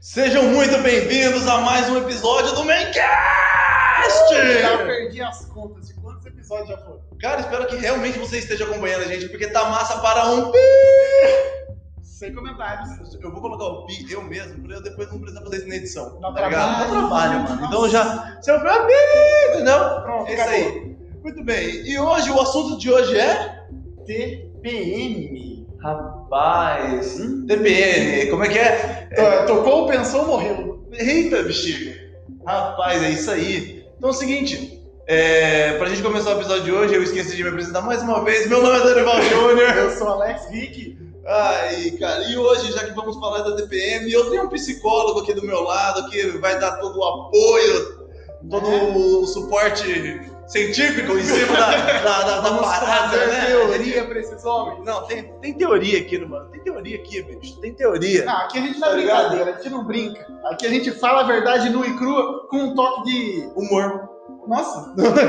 Sejam 0.00 0.44
muito 0.44 0.78
bem-vindos 0.80 1.44
a 1.48 1.60
mais 1.60 1.90
um 1.90 1.98
episódio 1.98 2.54
do 2.54 2.64
Maincast! 2.64 3.02
Já 4.60 4.78
perdi 4.78 5.20
as 5.20 5.44
contas 5.46 5.88
de 5.88 5.94
quantos 5.94 6.24
episódios 6.24 6.68
já 6.68 6.78
foram. 6.78 7.00
Cara, 7.20 7.40
espero 7.40 7.66
que 7.66 7.74
realmente 7.74 8.16
você 8.16 8.38
esteja 8.38 8.64
acompanhando 8.64 9.02
a 9.02 9.06
gente, 9.06 9.28
porque 9.28 9.48
tá 9.48 9.68
massa 9.68 9.98
para 9.98 10.30
um 10.30 10.52
Sem 12.00 12.32
comentários. 12.32 13.18
Eu 13.20 13.32
vou 13.32 13.40
colocar 13.40 13.64
o 13.64 13.86
pi 13.86 14.06
eu 14.08 14.22
mesmo, 14.22 14.62
pra 14.62 14.76
eu 14.76 14.82
depois 14.82 15.10
não 15.10 15.18
precisar 15.18 15.42
fazer 15.42 15.56
isso 15.56 15.68
na 15.68 15.74
edição. 15.74 16.20
Dá 16.20 16.32
tá 16.32 16.46
ligado? 16.46 16.78
Dá 16.78 16.86
trabalho. 16.86 17.00
trabalho, 17.00 17.42
mano. 17.42 17.66
Então 17.66 17.88
já. 17.88 18.38
Seu 18.40 18.60
meu 18.62 18.86
pi, 18.86 18.92
entendeu? 19.50 20.00
Pronto, 20.02 20.30
É 20.30 20.34
isso 20.34 20.48
aí. 20.48 20.96
Muito 21.24 21.44
bem. 21.44 21.68
E 21.84 21.98
hoje, 21.98 22.30
o 22.30 22.40
assunto 22.40 22.78
de 22.78 22.88
hoje 22.88 23.18
é. 23.18 23.66
TPM. 24.06 25.47
Rapaz. 25.80 27.16
TPM, 27.46 28.30
como 28.30 28.44
é 28.44 28.48
que 28.48 28.58
é? 28.58 29.08
To- 29.14 29.46
Tocou, 29.46 29.86
pensou, 29.86 30.26
morreu. 30.26 30.84
Eita, 30.92 31.42
bexiga! 31.42 31.94
Rapaz, 32.46 33.02
é 33.02 33.10
isso 33.10 33.30
aí. 33.30 33.84
Então 33.96 34.10
é 34.10 34.12
o 34.12 34.16
seguinte, 34.16 34.82
é, 35.06 35.72
pra 35.78 35.88
gente 35.88 36.02
começar 36.02 36.34
o 36.34 36.38
episódio 36.40 36.64
de 36.64 36.72
hoje, 36.72 36.94
eu 36.94 37.02
esqueci 37.02 37.36
de 37.36 37.42
me 37.42 37.48
apresentar 37.50 37.80
mais 37.82 38.02
uma 38.02 38.22
vez. 38.24 38.48
Meu 38.48 38.62
nome 38.62 38.76
é 38.78 38.82
Dorival 38.82 39.22
Júnior. 39.22 39.70
Eu 39.76 39.90
sou 39.96 40.08
Alex 40.08 40.48
Vick. 40.50 40.98
Ai, 41.26 41.90
cara, 41.98 42.24
e 42.24 42.36
hoje, 42.38 42.72
já 42.72 42.84
que 42.84 42.92
vamos 42.92 43.16
falar 43.18 43.42
da 43.42 43.54
TPM, 43.56 44.10
eu 44.10 44.30
tenho 44.30 44.44
um 44.44 44.48
psicólogo 44.48 45.20
aqui 45.20 45.34
do 45.34 45.44
meu 45.46 45.60
lado 45.62 46.08
que 46.10 46.22
vai 46.38 46.58
dar 46.58 46.72
todo 46.78 46.98
o 46.98 47.04
apoio, 47.04 48.08
todo 48.48 48.66
o 49.20 49.26
suporte 49.26 50.20
científico 50.48 51.12
em 51.18 51.22
cima 51.22 51.56
da, 51.56 51.70
da, 52.00 52.22
da, 52.22 52.40
da 52.40 52.58
parada, 52.58 53.26
né? 53.26 53.46
teoria 53.46 54.04
pra 54.06 54.18
esses 54.18 54.44
homens. 54.44 54.84
Não, 54.84 55.02
tem, 55.06 55.32
tem 55.40 55.52
teoria 55.54 55.98
aqui, 56.00 56.18
mano. 56.24 56.50
Tem 56.50 56.62
teoria 56.62 56.96
aqui, 56.96 57.22
bicho. 57.22 57.60
Tem 57.60 57.74
teoria. 57.74 58.24
Não, 58.24 58.36
aqui 58.38 58.58
a 58.58 58.62
gente 58.62 58.78
não 58.78 58.88
Tá 58.88 58.92
é 58.92 58.96
brincadeira, 58.96 59.50
a 59.50 59.52
gente 59.54 59.70
não 59.70 59.84
brinca. 59.84 60.26
Aqui 60.46 60.66
a 60.66 60.70
gente 60.70 60.90
fala 60.92 61.20
a 61.20 61.24
verdade 61.26 61.68
nua 61.70 61.86
e 61.86 61.96
crua 61.96 62.48
com 62.48 62.56
um 62.56 62.74
toque 62.74 63.04
de. 63.04 63.48
Humor. 63.54 64.08
Nossa! 64.46 64.94
Não 64.96 65.04
é 65.16 65.24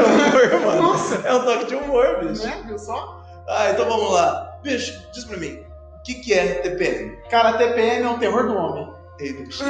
humor, 0.55 0.61
mano. 0.65 0.81
Nossa! 0.83 1.15
É 1.27 1.33
um 1.33 1.43
toque 1.43 1.65
de 1.65 1.75
humor, 1.75 2.19
bicho. 2.25 2.43
Né? 2.43 2.63
Viu 2.65 2.79
só? 2.79 3.21
Ah, 3.49 3.69
então 3.71 3.85
vamos 3.89 4.11
lá. 4.13 4.57
Bicho, 4.63 5.01
diz 5.11 5.25
pra 5.25 5.37
mim, 5.37 5.59
o 5.97 6.01
que, 6.03 6.13
que 6.15 6.33
é 6.33 6.55
TPM? 6.61 7.17
Cara, 7.29 7.53
TPM 7.57 8.03
é 8.03 8.09
o 8.09 8.17
terror 8.17 8.47
do 8.47 8.55
homem. 8.55 8.89
Eita, 9.19 9.43
bicho. 9.43 9.63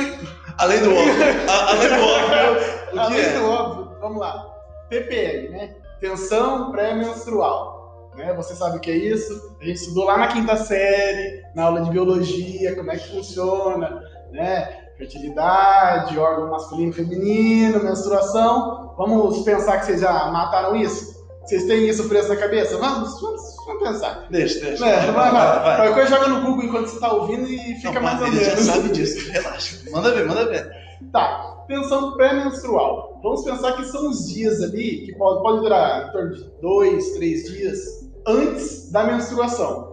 Além 0.60 0.80
do 0.84 0.94
óbvio. 0.94 1.14
a- 1.50 1.70
além 1.72 1.88
do 1.90 2.04
óbvio, 2.04 2.62
o 2.90 2.92
que 2.92 3.00
Além 3.00 3.20
é? 3.22 3.30
do 3.40 3.46
óbvio, 3.50 3.98
vamos 4.00 4.20
lá. 4.20 4.46
TPM, 4.90 5.50
né? 5.50 5.76
Tensão 6.00 6.72
pré-menstrual. 6.72 8.12
Né? 8.16 8.34
Você 8.34 8.56
sabe 8.56 8.78
o 8.78 8.80
que 8.80 8.92
é 8.92 8.96
isso? 8.96 9.56
A 9.62 9.66
gente 9.66 9.78
estudou 9.78 10.06
lá 10.06 10.18
na 10.18 10.28
quinta 10.28 10.56
série, 10.58 11.42
na 11.56 11.64
aula 11.64 11.82
de 11.82 11.90
biologia, 11.92 12.76
como 12.76 12.92
é 12.92 12.98
que 12.98 13.10
funciona, 13.10 14.04
né? 14.32 14.78
Fertilidade, 14.98 16.20
órgão 16.20 16.50
masculino 16.50 16.90
e 16.92 16.94
feminino, 16.94 17.84
menstruação. 17.84 18.94
Vamos 18.98 19.44
pensar 19.44 19.80
que 19.80 19.86
vocês 19.86 20.02
já 20.02 20.30
mataram 20.32 20.76
isso? 20.76 21.18
Vocês 21.46 21.64
têm 21.66 21.88
isso 21.88 22.08
preso 22.10 22.30
na 22.30 22.36
cabeça? 22.36 22.78
Vamos, 22.78 23.20
vamos, 23.22 23.42
vamos 23.66 23.84
pensar. 23.84 24.28
Deixa, 24.30 24.60
deixa. 24.60 24.86
É, 24.86 25.12
vai, 25.12 25.32
vai. 25.32 25.60
vai. 25.62 25.76
Qualquer 25.78 25.94
coisa 25.94 26.10
joga 26.10 26.28
no 26.28 26.42
Google 26.42 26.66
enquanto 26.66 26.88
você 26.88 27.00
tá 27.00 27.12
ouvindo 27.14 27.48
e 27.48 27.76
fica 27.76 27.94
Não, 27.94 28.02
mais 28.02 28.22
ou 28.22 28.28
ele 28.28 28.44
já 28.44 28.52
menos. 28.52 28.66
sabe 28.66 28.90
disso. 28.90 29.32
Relaxa. 29.32 29.78
Manda 29.90 30.12
ver, 30.12 30.28
manda 30.28 30.46
ver. 30.46 30.70
Tá, 31.12 31.49
tensão 31.70 32.14
pré-menstrual. 32.18 33.20
Vamos 33.24 33.44
pensar 33.44 33.74
que 33.74 33.86
são 33.86 34.10
os 34.10 34.28
dias 34.28 34.62
ali, 34.62 35.06
que 35.06 35.16
pode, 35.16 35.42
pode 35.44 35.62
durar 35.62 36.10
em 36.10 36.12
torno 36.12 36.34
de 36.34 36.44
dois, 36.62 37.12
três 37.12 37.44
dias 37.44 38.10
antes 38.28 38.92
da 38.92 39.04
menstruação. 39.06 39.88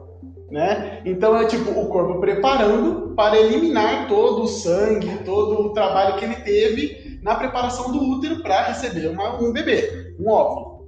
Né? 0.50 1.02
Então 1.04 1.36
é 1.36 1.44
tipo 1.46 1.70
o 1.70 1.88
corpo 1.88 2.20
preparando 2.20 3.14
para 3.14 3.36
eliminar 3.36 4.08
todo 4.08 4.42
o 4.44 4.46
sangue, 4.46 5.24
todo 5.24 5.66
o 5.66 5.72
trabalho 5.72 6.16
que 6.16 6.24
ele 6.24 6.36
teve 6.36 7.20
na 7.22 7.34
preparação 7.34 7.90
do 7.90 8.00
útero 8.00 8.42
para 8.42 8.68
receber 8.68 9.08
uma- 9.08 9.42
um 9.42 9.52
bebê, 9.52 10.14
um 10.20 10.30
óvulo, 10.30 10.86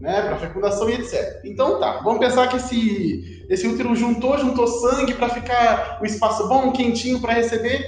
né? 0.00 0.22
Para 0.22 0.36
fecundação 0.36 0.88
e 0.88 0.94
etc. 0.94 1.40
Então 1.44 1.80
tá, 1.80 2.00
vamos 2.04 2.20
pensar 2.20 2.48
que 2.48 2.56
esse, 2.56 3.44
esse 3.50 3.66
útero 3.66 3.96
juntou, 3.96 4.38
juntou 4.38 4.68
sangue 4.68 5.14
para 5.14 5.28
ficar 5.28 5.98
o 6.00 6.06
espaço 6.06 6.48
bom, 6.48 6.70
quentinho 6.70 7.20
para 7.20 7.32
receber. 7.32 7.84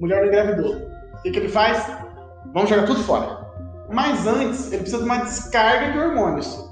Mulher 0.00 0.22
não 0.22 0.28
engravidou. 0.28 0.89
O 1.20 1.22
que, 1.22 1.30
que 1.30 1.38
ele 1.38 1.48
faz? 1.48 1.86
Vamos 2.52 2.68
jogar 2.68 2.86
tudo 2.86 3.02
fora. 3.04 3.40
Mas 3.90 4.26
antes, 4.26 4.66
ele 4.68 4.78
precisa 4.82 4.98
de 4.98 5.04
uma 5.04 5.18
descarga 5.18 5.92
de 5.92 5.98
hormônios. 5.98 6.68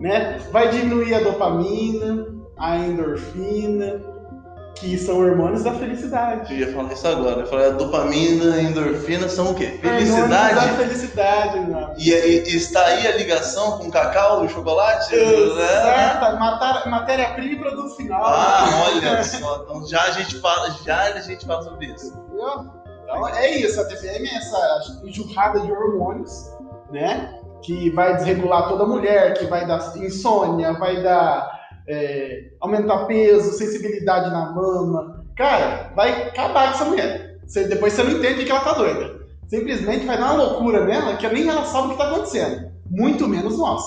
Né? 0.00 0.38
Vai 0.50 0.68
diminuir 0.70 1.14
a 1.14 1.20
dopamina, 1.20 2.26
a 2.58 2.76
endorfina, 2.76 4.00
que 4.74 4.96
são 4.98 5.18
hormônios 5.18 5.62
da 5.62 5.74
felicidade. 5.74 6.52
Eu 6.52 6.60
ia 6.68 6.72
falar 6.74 6.92
isso 6.92 7.06
agora. 7.06 7.40
Eu 7.42 7.46
falei, 7.46 7.66
a 7.66 7.70
dopamina, 7.70 8.54
a 8.54 8.62
endorfina 8.62 9.28
são 9.28 9.50
o 9.52 9.54
quê? 9.54 9.78
Hormônios 9.84 10.08
da 10.10 10.48
Felicidade. 10.48 10.76
felicidade, 10.76 11.60
meu. 11.60 11.88
E, 11.98 12.10
e- 12.10 12.56
está 12.56 12.84
aí 12.86 13.06
a 13.06 13.16
ligação 13.16 13.78
com 13.78 13.90
cacau 13.90 14.44
e 14.44 14.48
chocolate? 14.48 15.14
né? 15.14 15.22
Exato, 15.22 16.38
matar- 16.38 16.88
matéria-prima 16.88 17.52
e 17.54 17.58
produto 17.60 17.96
final. 17.96 18.22
Ah, 18.24 18.66
olha 18.86 19.22
só. 19.22 19.62
Então 19.64 19.86
já 19.86 20.02
a 20.04 20.10
gente 20.12 20.40
fala, 20.40 20.70
já 20.84 21.02
a 21.02 21.20
gente 21.20 21.44
fala 21.46 21.62
sobre 21.62 21.86
isso. 21.86 22.12
Então 23.12 23.28
é 23.28 23.56
isso, 23.58 23.80
a 23.80 23.84
TPM 23.84 24.26
é 24.26 24.36
essa 24.36 24.82
enxurrada 25.04 25.60
de 25.60 25.70
hormônios, 25.70 26.32
né? 26.90 27.38
Que 27.62 27.90
vai 27.90 28.16
desregular 28.16 28.68
toda 28.68 28.86
mulher, 28.86 29.34
que 29.34 29.46
vai 29.46 29.66
dar 29.66 29.96
insônia, 29.96 30.72
vai 30.72 31.02
dar 31.02 31.50
é, 31.88 32.50
aumentar 32.60 33.06
peso, 33.06 33.52
sensibilidade 33.52 34.30
na 34.30 34.52
mama. 34.52 35.24
Cara, 35.36 35.92
vai 35.94 36.28
acabar 36.28 36.68
com 36.68 36.74
essa 36.74 36.84
mulher. 36.84 37.38
Você- 37.46 37.68
depois 37.68 37.92
você 37.92 38.02
não 38.02 38.12
entende 38.12 38.44
que 38.44 38.50
ela 38.50 38.60
tá 38.60 38.72
doida. 38.72 39.22
Simplesmente 39.48 40.06
vai 40.06 40.16
dar 40.18 40.32
uma 40.32 40.44
loucura 40.44 40.84
nela 40.84 41.16
que 41.16 41.28
nem 41.28 41.48
ela 41.48 41.64
sabe 41.64 41.88
o 41.88 41.90
que 41.90 41.98
tá 41.98 42.08
acontecendo. 42.10 42.72
Muito 42.90 43.28
menos 43.28 43.58
nós. 43.58 43.82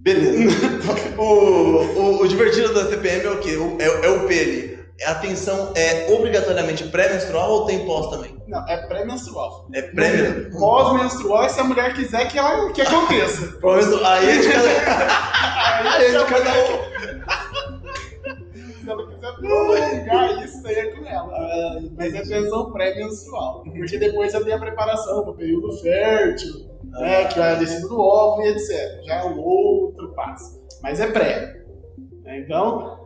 Beleza. 0.00 0.54
o, 1.16 1.22
o, 1.22 2.20
o 2.20 2.28
divertido 2.28 2.74
da 2.74 2.84
TPM 2.86 3.24
é 3.24 3.30
o 3.30 3.38
quê? 3.40 3.56
É, 3.78 4.06
é 4.06 4.10
o 4.10 4.26
pele. 4.26 4.73
A 5.06 5.14
tensão 5.16 5.72
é 5.76 6.12
obrigatoriamente 6.12 6.84
pré-menstrual 6.84 7.50
ou 7.50 7.66
tem 7.66 7.84
pós 7.86 8.08
também? 8.10 8.34
Não, 8.46 8.66
é 8.68 8.76
pré-menstrual. 8.86 9.66
É 9.72 9.82
pré 9.82 10.48
Pós-menstrual 10.58 11.44
é 11.44 11.48
se 11.48 11.60
a 11.60 11.64
mulher 11.64 11.94
quiser 11.94 12.28
que, 12.28 12.38
ela, 12.38 12.72
que 12.72 12.80
aconteça. 12.82 13.46
Pós- 13.60 13.92
Aí 14.02 14.28
é 14.30 14.38
de 14.38 14.48
cada, 14.48 14.68
Aí 15.94 16.04
é 16.06 16.10
de 16.10 16.16
a 16.16 16.24
cada 16.24 16.50
um. 16.50 17.64
Se 18.84 18.90
ela 18.90 19.06
quiser 19.06 19.32
prolongar 19.36 20.44
isso 20.44 20.66
aí 20.66 20.74
é 20.74 20.86
com 20.94 21.06
ela. 21.06 21.80
Mas 21.96 22.14
é 22.14 22.22
tensão 22.22 22.72
pré-menstrual. 22.72 23.62
Porque 23.64 23.98
depois 23.98 24.32
já 24.32 24.42
tem 24.44 24.52
a 24.52 24.58
preparação 24.58 25.22
para 25.22 25.30
o 25.32 25.36
período 25.36 25.72
fértil, 25.78 26.52
né, 26.92 27.24
que 27.26 27.40
é 27.40 27.42
a 27.42 27.54
descida 27.54 27.88
do 27.88 27.98
óvulo 28.00 28.46
e 28.46 28.50
etc. 28.50 29.04
Já 29.06 29.14
é 29.16 29.24
um 29.24 29.38
outro 29.40 30.12
passo. 30.14 30.62
Mas 30.82 31.00
é 31.00 31.06
pré. 31.06 31.62
Então, 32.26 32.98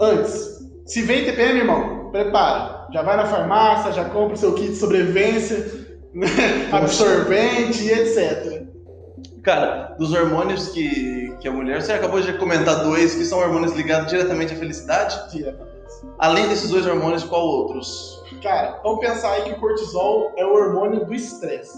antes, 0.00 0.58
se 0.88 1.02
vem 1.02 1.24
TPM, 1.24 1.58
irmão, 1.58 2.10
prepara. 2.10 2.88
Já 2.92 3.02
vai 3.02 3.16
na 3.16 3.26
farmácia, 3.26 3.92
já 3.92 4.06
compra 4.06 4.34
o 4.34 4.36
seu 4.36 4.54
kit 4.54 4.70
de 4.70 4.76
sobrevivência, 4.76 5.98
né, 6.14 6.26
absorvente 6.72 7.84
e 7.84 7.92
etc. 7.92 8.62
Cara, 9.42 9.94
dos 9.98 10.12
hormônios 10.12 10.68
que, 10.70 11.32
que 11.40 11.46
a 11.46 11.52
mulher. 11.52 11.80
Você 11.80 11.92
acabou 11.92 12.20
de 12.20 12.32
comentar 12.38 12.82
dois 12.82 13.14
que 13.14 13.24
são 13.24 13.38
hormônios 13.38 13.72
ligados 13.74 14.10
diretamente 14.10 14.54
à 14.54 14.56
felicidade. 14.56 15.30
Diretamente. 15.30 15.68
Além 16.18 16.48
desses 16.48 16.70
dois 16.70 16.86
hormônios, 16.86 17.24
qual 17.24 17.46
outros? 17.46 18.22
Cara, 18.42 18.80
vamos 18.82 19.00
pensar 19.00 19.32
aí 19.32 19.42
que 19.42 19.52
o 19.52 19.56
cortisol 19.60 20.32
é 20.36 20.44
o 20.44 20.52
hormônio 20.54 21.04
do 21.04 21.14
estresse. 21.14 21.76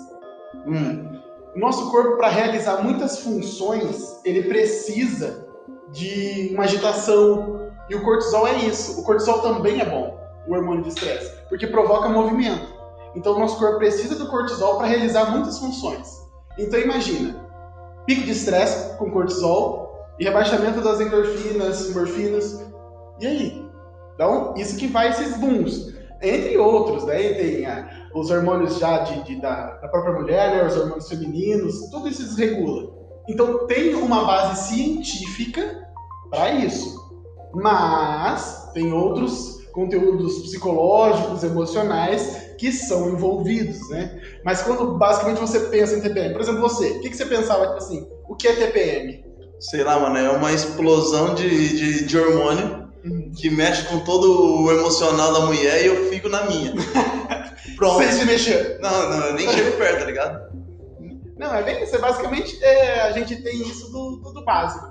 Hum, 0.66 1.18
O 1.54 1.58
nosso 1.58 1.90
corpo, 1.90 2.16
para 2.16 2.28
realizar 2.28 2.82
muitas 2.82 3.20
funções, 3.20 4.20
ele 4.24 4.42
precisa 4.44 5.46
de 5.90 6.50
uma 6.52 6.64
agitação. 6.64 7.59
E 7.90 7.94
o 7.94 8.02
cortisol 8.02 8.46
é 8.46 8.56
isso. 8.58 9.00
O 9.00 9.04
cortisol 9.04 9.40
também 9.40 9.80
é 9.80 9.84
bom, 9.84 10.16
o 10.46 10.54
hormônio 10.54 10.82
de 10.82 10.90
estresse, 10.90 11.32
porque 11.48 11.66
provoca 11.66 12.08
movimento. 12.08 12.66
Então, 13.16 13.34
o 13.34 13.38
nosso 13.40 13.58
corpo 13.58 13.78
precisa 13.78 14.14
do 14.14 14.30
cortisol 14.30 14.76
para 14.76 14.86
realizar 14.86 15.32
muitas 15.32 15.58
funções. 15.58 16.08
Então, 16.56 16.78
imagina: 16.78 17.44
pico 18.06 18.22
de 18.22 18.30
estresse 18.30 18.96
com 18.96 19.10
cortisol 19.10 20.06
e 20.18 20.24
rebaixamento 20.24 20.80
das 20.80 21.00
endorfinas, 21.00 21.92
morfinas. 21.92 22.64
E 23.20 23.26
aí? 23.26 23.70
Então, 24.14 24.54
isso 24.56 24.76
que 24.76 24.86
vai 24.86 25.08
esses 25.10 25.36
booms. 25.38 25.92
Entre 26.22 26.56
outros, 26.58 27.04
né? 27.06 27.16
Tem 27.32 27.64
ah, 27.66 27.88
os 28.14 28.30
hormônios 28.30 28.78
já 28.78 28.98
de, 28.98 29.24
de- 29.24 29.40
da, 29.40 29.78
da 29.78 29.88
própria 29.88 30.12
mulher, 30.12 30.50
né? 30.54 30.66
Os 30.66 30.76
hormônios 30.76 31.08
femininos, 31.08 31.88
tudo 31.90 32.06
isso 32.08 32.22
desregula. 32.22 32.92
Então 33.28 33.66
tem 33.66 33.94
uma 33.94 34.24
base 34.24 34.68
científica 34.68 35.88
para 36.30 36.50
isso. 36.52 36.99
Mas 37.54 38.70
tem 38.72 38.92
outros 38.92 39.58
conteúdos 39.72 40.40
psicológicos, 40.40 41.44
emocionais 41.44 42.50
que 42.58 42.72
são 42.72 43.10
envolvidos, 43.10 43.88
né? 43.88 44.20
Mas 44.44 44.62
quando 44.62 44.98
basicamente 44.98 45.40
você 45.40 45.60
pensa 45.60 45.96
em 45.96 46.00
TPM, 46.00 46.32
por 46.32 46.42
exemplo, 46.42 46.60
você, 46.60 46.90
o 46.90 47.00
que, 47.00 47.10
que 47.10 47.16
você 47.16 47.26
pensava, 47.26 47.66
tipo 47.66 47.78
assim, 47.78 48.06
o 48.28 48.34
que 48.34 48.48
é 48.48 48.52
TPM? 48.54 49.30
sei 49.60 49.84
lá, 49.84 50.00
mano, 50.00 50.16
é 50.16 50.30
uma 50.30 50.52
explosão 50.52 51.34
de, 51.34 51.48
de, 51.48 52.04
de 52.06 52.18
hormônio 52.18 52.80
Uhum. 53.02 53.32
que 53.34 53.48
mexe 53.48 53.84
com 53.84 54.00
todo 54.00 54.60
o 54.62 54.70
emocional 54.70 55.32
da 55.32 55.40
mulher 55.46 55.82
e 55.82 55.86
eu 55.86 56.10
fico 56.10 56.28
na 56.28 56.44
minha. 56.44 56.74
Pronto. 57.76 58.02
Sem 58.02 58.12
se 58.12 58.24
mexer. 58.26 58.78
Não, 58.78 59.08
não, 59.08 59.26
eu 59.28 59.34
nem 59.34 59.48
chego 59.48 59.76
perto, 59.78 60.00
tá 60.00 60.04
ligado? 60.04 60.52
Não, 61.38 61.54
é 61.54 61.62
bem 61.62 61.82
isso. 61.82 61.96
É 61.96 61.98
basicamente, 61.98 62.62
é, 62.62 63.00
a 63.00 63.12
gente 63.12 63.36
tem 63.36 63.62
isso 63.62 63.90
do, 63.90 64.16
do, 64.16 64.32
do 64.34 64.44
básico, 64.44 64.89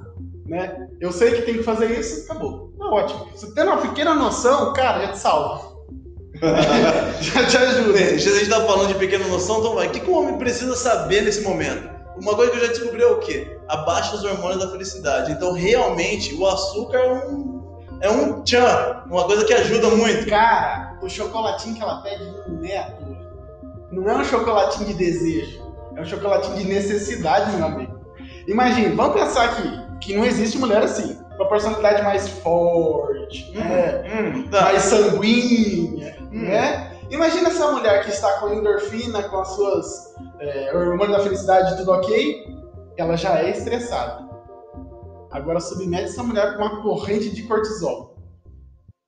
né? 0.49 0.87
Eu 0.99 1.11
sei 1.11 1.33
que 1.33 1.43
tem 1.43 1.57
que 1.57 1.63
fazer 1.63 1.91
isso, 1.97 2.25
acabou. 2.25 2.73
Tá 2.77 2.85
ótimo. 2.85 3.27
Se 3.35 3.53
tem 3.53 3.63
uma 3.63 3.77
pequena 3.77 4.15
noção, 4.15 4.73
cara, 4.73 5.05
já 5.05 5.11
te 5.11 5.19
salva. 5.19 5.69
já 7.21 7.45
te 7.45 7.57
ajuda. 7.57 7.93
Bem, 7.93 8.17
já 8.17 8.31
a 8.31 8.33
gente 8.33 8.49
tá 8.49 8.61
falando 8.61 8.87
de 8.87 8.95
pequena 8.95 9.27
noção, 9.27 9.59
então 9.59 9.75
vai. 9.75 9.87
O 9.87 9.91
que, 9.91 9.99
que 9.99 10.09
o 10.09 10.17
homem 10.17 10.37
precisa 10.37 10.75
saber 10.75 11.21
nesse 11.21 11.41
momento? 11.41 11.87
Uma 12.19 12.35
coisa 12.35 12.51
que 12.51 12.57
eu 12.57 12.61
já 12.61 12.67
descobri 12.67 13.01
é 13.01 13.07
o 13.07 13.19
quê? 13.19 13.57
Abaixa 13.69 14.15
os 14.15 14.23
hormônios 14.23 14.59
da 14.59 14.71
felicidade. 14.71 15.31
Então, 15.31 15.53
realmente, 15.53 16.33
o 16.33 16.45
açúcar 16.47 16.97
é 16.97 17.13
um. 17.13 17.59
É 18.01 18.09
um 18.09 18.43
tchan, 18.43 19.03
uma 19.07 19.25
coisa 19.25 19.43
que 19.43 19.53
ajuda 19.53 19.89
muito. 19.89 20.25
Cara, 20.29 20.97
o 21.01 21.09
chocolatinho 21.09 21.75
que 21.75 21.81
ela 21.81 22.01
pede 22.01 22.23
não 22.47 22.63
é 22.63 22.77
à 22.77 22.91
toa. 22.91 23.19
Não 23.91 24.09
é 24.09 24.15
um 24.15 24.23
chocolatinho 24.23 24.87
de 24.87 24.93
desejo. 24.93 25.61
É 25.97 26.01
um 26.01 26.05
chocolatinho 26.05 26.55
de 26.55 26.63
necessidade, 26.63 27.51
meu 27.57 27.65
amigo. 27.65 27.99
Imagina, 28.47 28.95
vamos 28.95 29.21
pensar 29.21 29.43
aqui 29.49 29.88
que 30.01 30.15
não 30.15 30.25
existe 30.25 30.57
mulher 30.57 30.81
assim. 30.83 31.17
Com 31.37 31.43
a 31.43 31.47
personalidade 31.49 32.03
mais 32.03 32.27
forte, 32.27 33.49
né? 33.51 34.03
Hum, 34.35 34.49
tá. 34.49 34.61
mais 34.63 34.81
sanguínea, 34.83 36.17
Hum. 36.31 36.41
né? 36.43 36.91
Imagina 37.09 37.49
essa 37.49 37.71
mulher 37.71 38.03
que 38.03 38.11
está 38.11 38.33
com 38.33 38.53
endorfina, 38.53 39.23
com 39.23 39.37
as 39.39 39.47
suas 39.49 40.15
é, 40.39 40.71
hormônios 40.75 41.17
da 41.17 41.23
felicidade, 41.23 41.77
tudo 41.77 41.91
ok, 41.91 42.45
ela 42.97 43.15
já 43.15 43.39
é 43.39 43.49
estressada. 43.49 44.27
Agora 45.31 45.59
submete 45.59 46.05
essa 46.05 46.23
mulher 46.23 46.55
com 46.55 46.63
uma 46.63 46.81
corrente 46.81 47.29
de 47.31 47.43
cortisol. 47.43 48.15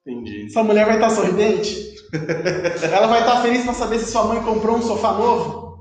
Entendi. 0.05 0.47
Essa 0.47 0.63
mulher 0.63 0.85
vai 0.85 0.95
estar 0.95 1.09
sorridente? 1.11 1.95
ela 2.91 3.07
vai 3.07 3.19
estar 3.19 3.41
feliz 3.41 3.63
para 3.63 3.73
saber 3.73 3.99
se 3.99 4.11
sua 4.11 4.23
mãe 4.25 4.41
comprou 4.41 4.77
um 4.77 4.81
sofá 4.81 5.13
novo? 5.13 5.77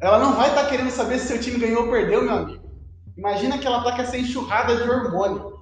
Ela 0.00 0.18
não 0.18 0.34
vai 0.34 0.50
estar 0.50 0.66
querendo 0.66 0.90
saber 0.90 1.18
se 1.18 1.28
seu 1.28 1.40
time 1.40 1.58
ganhou 1.58 1.84
ou 1.84 1.90
perdeu, 1.90 2.22
meu 2.22 2.34
amigo. 2.34 2.65
Imagina 3.16 3.58
que 3.58 3.66
ela 3.66 3.82
tá 3.82 3.92
com 3.92 4.02
essa 4.02 4.18
enxurrada 4.18 4.76
de 4.76 4.88
hormônio. 4.88 5.56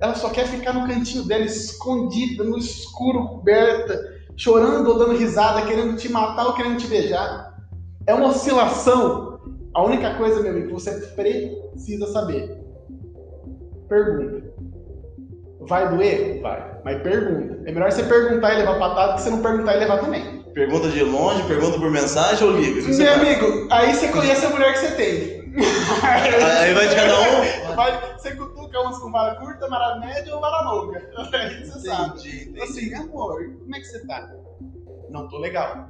Ela 0.00 0.14
só 0.14 0.30
quer 0.30 0.46
ficar 0.46 0.72
no 0.72 0.86
cantinho 0.86 1.24
dela, 1.24 1.44
escondida, 1.44 2.44
no 2.44 2.56
escuro, 2.56 3.26
coberta, 3.26 4.00
chorando 4.36 4.88
ou 4.88 4.98
dando 4.98 5.18
risada, 5.18 5.66
querendo 5.66 5.96
te 5.96 6.08
matar 6.08 6.46
ou 6.46 6.54
querendo 6.54 6.78
te 6.78 6.86
beijar. 6.86 7.54
É 8.06 8.14
uma 8.14 8.28
oscilação. 8.28 9.38
A 9.74 9.84
única 9.84 10.14
coisa, 10.14 10.40
meu 10.40 10.52
amigo, 10.52 10.68
que 10.68 10.72
você 10.72 10.92
precisa 11.14 12.06
saber. 12.06 12.58
Pergunta. 13.88 14.50
Vai 15.68 15.94
doer? 15.94 16.40
Vai. 16.40 16.80
Mas 16.84 17.02
pergunta. 17.02 17.60
É 17.66 17.72
melhor 17.72 17.92
você 17.92 18.02
perguntar 18.04 18.54
e 18.54 18.58
levar 18.58 18.78
patada 18.78 19.12
do 19.12 19.16
que 19.16 19.22
você 19.22 19.30
não 19.30 19.42
perguntar 19.42 19.76
e 19.76 19.80
levar 19.80 19.98
também. 19.98 20.40
Pergunta 20.54 20.88
de 20.88 21.04
longe, 21.04 21.42
pergunta 21.44 21.78
por 21.78 21.90
mensagem 21.90 22.46
ou 22.46 22.56
liga? 22.56 22.88
Meu 22.88 23.12
amigo, 23.12 23.68
aí 23.70 23.94
você 23.94 24.08
conhece 24.08 24.46
a 24.46 24.50
mulher 24.50 24.72
que 24.72 24.78
você 24.78 24.90
tem. 24.92 25.39
Aí 26.60 26.74
vai 26.74 26.88
de 26.88 26.94
cada 26.94 27.20
um. 27.20 27.74
Vai, 27.74 28.16
você 28.16 28.34
cutuca 28.34 28.80
umas 28.80 28.98
com 28.98 29.10
vara 29.10 29.36
curta, 29.36 29.68
vara 29.68 29.98
média 30.00 30.34
ou 30.34 30.40
vara 30.40 30.70
longa. 30.70 31.02
Aí 31.32 31.64
você 31.64 31.88
sabe. 31.88 32.18
Entendi, 32.18 32.42
entendi. 32.42 32.62
Assim, 32.62 32.94
amor, 32.94 33.42
como 33.58 33.76
é 33.76 33.80
que 33.80 33.86
você 33.86 34.06
tá? 34.06 34.30
Não 35.08 35.28
tô 35.28 35.38
legal. 35.38 35.88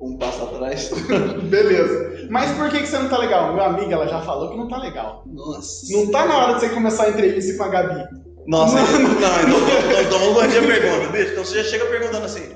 Um 0.00 0.16
passo 0.16 0.44
atrás. 0.44 0.90
Beleza. 1.44 2.26
Mas 2.30 2.52
por 2.56 2.70
que, 2.70 2.80
que 2.80 2.86
você 2.86 2.98
não 2.98 3.08
tá 3.08 3.18
legal? 3.18 3.52
Meu 3.54 3.64
amigo, 3.64 3.92
ela 3.92 4.06
já 4.06 4.20
falou 4.20 4.50
que 4.50 4.56
não 4.56 4.68
tá 4.68 4.78
legal. 4.78 5.22
Nossa. 5.26 5.92
Não 5.92 6.10
tá 6.10 6.26
na 6.26 6.38
hora 6.38 6.54
de 6.54 6.60
você 6.60 6.68
começar 6.70 7.04
a 7.04 7.10
entrevista 7.10 7.56
com 7.56 7.64
a 7.64 7.68
Gabi. 7.68 8.22
Nossa, 8.46 8.74
não, 8.74 8.82
então, 8.82 9.28
então, 9.46 10.02
então 10.02 10.18
vamos 10.18 10.34
corrigir 10.34 10.64
a 10.64 10.66
pergunta, 10.66 11.12
bicho. 11.12 11.32
Então 11.32 11.44
você 11.44 11.62
já 11.62 11.70
chega 11.70 11.86
perguntando 11.86 12.26
assim: 12.26 12.52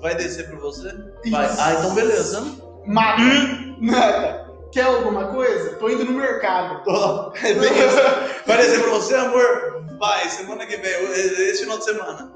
vai 0.00 0.14
descer 0.14 0.48
pra 0.48 0.58
você? 0.58 0.88
Vai. 1.30 1.46
Isso. 1.46 1.60
Ah, 1.60 1.74
então 1.78 1.94
beleza. 1.94 2.56
Mata. 2.86 3.22
Nada. 3.80 4.45
Quer 4.72 4.82
alguma 4.84 5.28
coisa? 5.28 5.76
Tô 5.76 5.88
indo 5.88 6.04
no 6.04 6.12
mercado. 6.12 6.82
Tô. 6.84 7.32
É 7.36 7.54
bem 7.54 7.72
isso. 7.72 8.42
Vai 8.46 8.56
descer 8.58 8.82
pra 8.82 8.90
você, 8.92 9.14
amor? 9.14 9.84
Vai, 9.98 10.28
semana 10.28 10.66
que 10.66 10.76
vem, 10.76 10.92
esse 11.12 11.62
final 11.62 11.78
de 11.78 11.84
semana. 11.84 12.32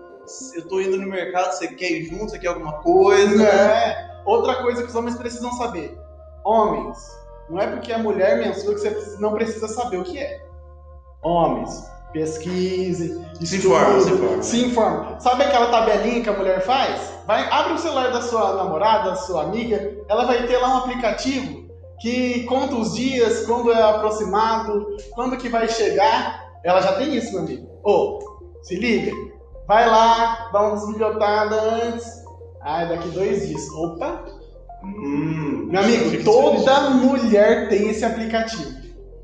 Eu 0.55 0.69
tô 0.69 0.81
indo 0.81 0.97
no 0.97 1.09
mercado, 1.09 1.53
você 1.53 1.69
quer 1.69 1.91
ir 1.91 2.05
junto? 2.05 2.31
Você 2.31 2.39
quer 2.39 2.49
alguma 2.49 2.75
coisa? 2.75 3.45
É. 3.45 4.11
Outra 4.25 4.63
coisa 4.63 4.83
que 4.83 4.89
os 4.89 4.95
homens 4.95 5.17
precisam 5.17 5.53
saber. 5.55 5.99
Homens, 6.45 6.97
não 7.51 7.61
é 7.61 7.67
porque 7.67 7.93
a 7.93 7.99
mulher 7.99 8.39
menstrua 8.39 8.75
que 8.75 8.81
você 8.81 9.17
não 9.19 9.35
precisa 9.35 9.69
saber 9.69 9.99
o 9.99 10.05
que 10.05 10.19
é. 10.19 10.41
Homens, 11.23 11.85
pesquise, 12.13 13.21
Se 13.45 13.57
informa, 13.57 13.99
estude, 13.99 14.05
se 14.05 14.15
informa. 14.15 14.43
se 14.43 14.65
informa. 14.65 15.21
Sabe 15.21 15.43
aquela 15.45 15.71
tabelinha 15.71 16.23
que 16.23 16.29
a 16.29 16.33
mulher 16.33 16.61
faz? 16.65 17.13
Vai, 17.27 17.47
abre 17.51 17.75
o 17.75 17.79
celular 17.79 18.11
da 18.13 18.23
sua 18.23 18.55
namorada, 18.55 19.11
da 19.11 19.17
sua 19.17 19.43
amiga, 19.43 19.97
ela 20.09 20.25
vai 20.25 20.47
ter 20.47 20.57
lá 20.59 20.75
um 20.75 20.79
aplicativo 20.79 21.70
que 22.01 22.45
conta 22.45 22.75
os 22.77 22.95
dias, 22.95 23.45
quando 23.47 23.73
é 23.73 23.83
aproximado, 23.83 24.87
quando 25.13 25.37
que 25.37 25.49
vai 25.49 25.69
chegar. 25.69 26.49
Ela 26.65 26.81
já 26.81 26.93
tem 26.95 27.15
isso, 27.15 27.33
meu 27.33 27.43
amigo. 27.43 27.69
Ô, 27.85 28.19
se 28.63 28.77
liga. 28.77 29.13
Vai 29.67 29.89
lá, 29.89 30.49
dá 30.53 30.61
uma 30.63 30.77
desbilhotada 30.77 31.61
antes. 31.61 32.07
Ah, 32.63 32.85
daqui 32.85 33.09
dois 33.11 33.47
dias. 33.49 33.69
Opa! 33.71 34.25
Hum, 34.83 35.69
Meu 35.71 35.83
amigo, 35.83 36.25
toda 36.25 36.91
mulher 36.91 37.69
tem 37.69 37.89
esse 37.91 38.05
aplicativo. 38.05 38.71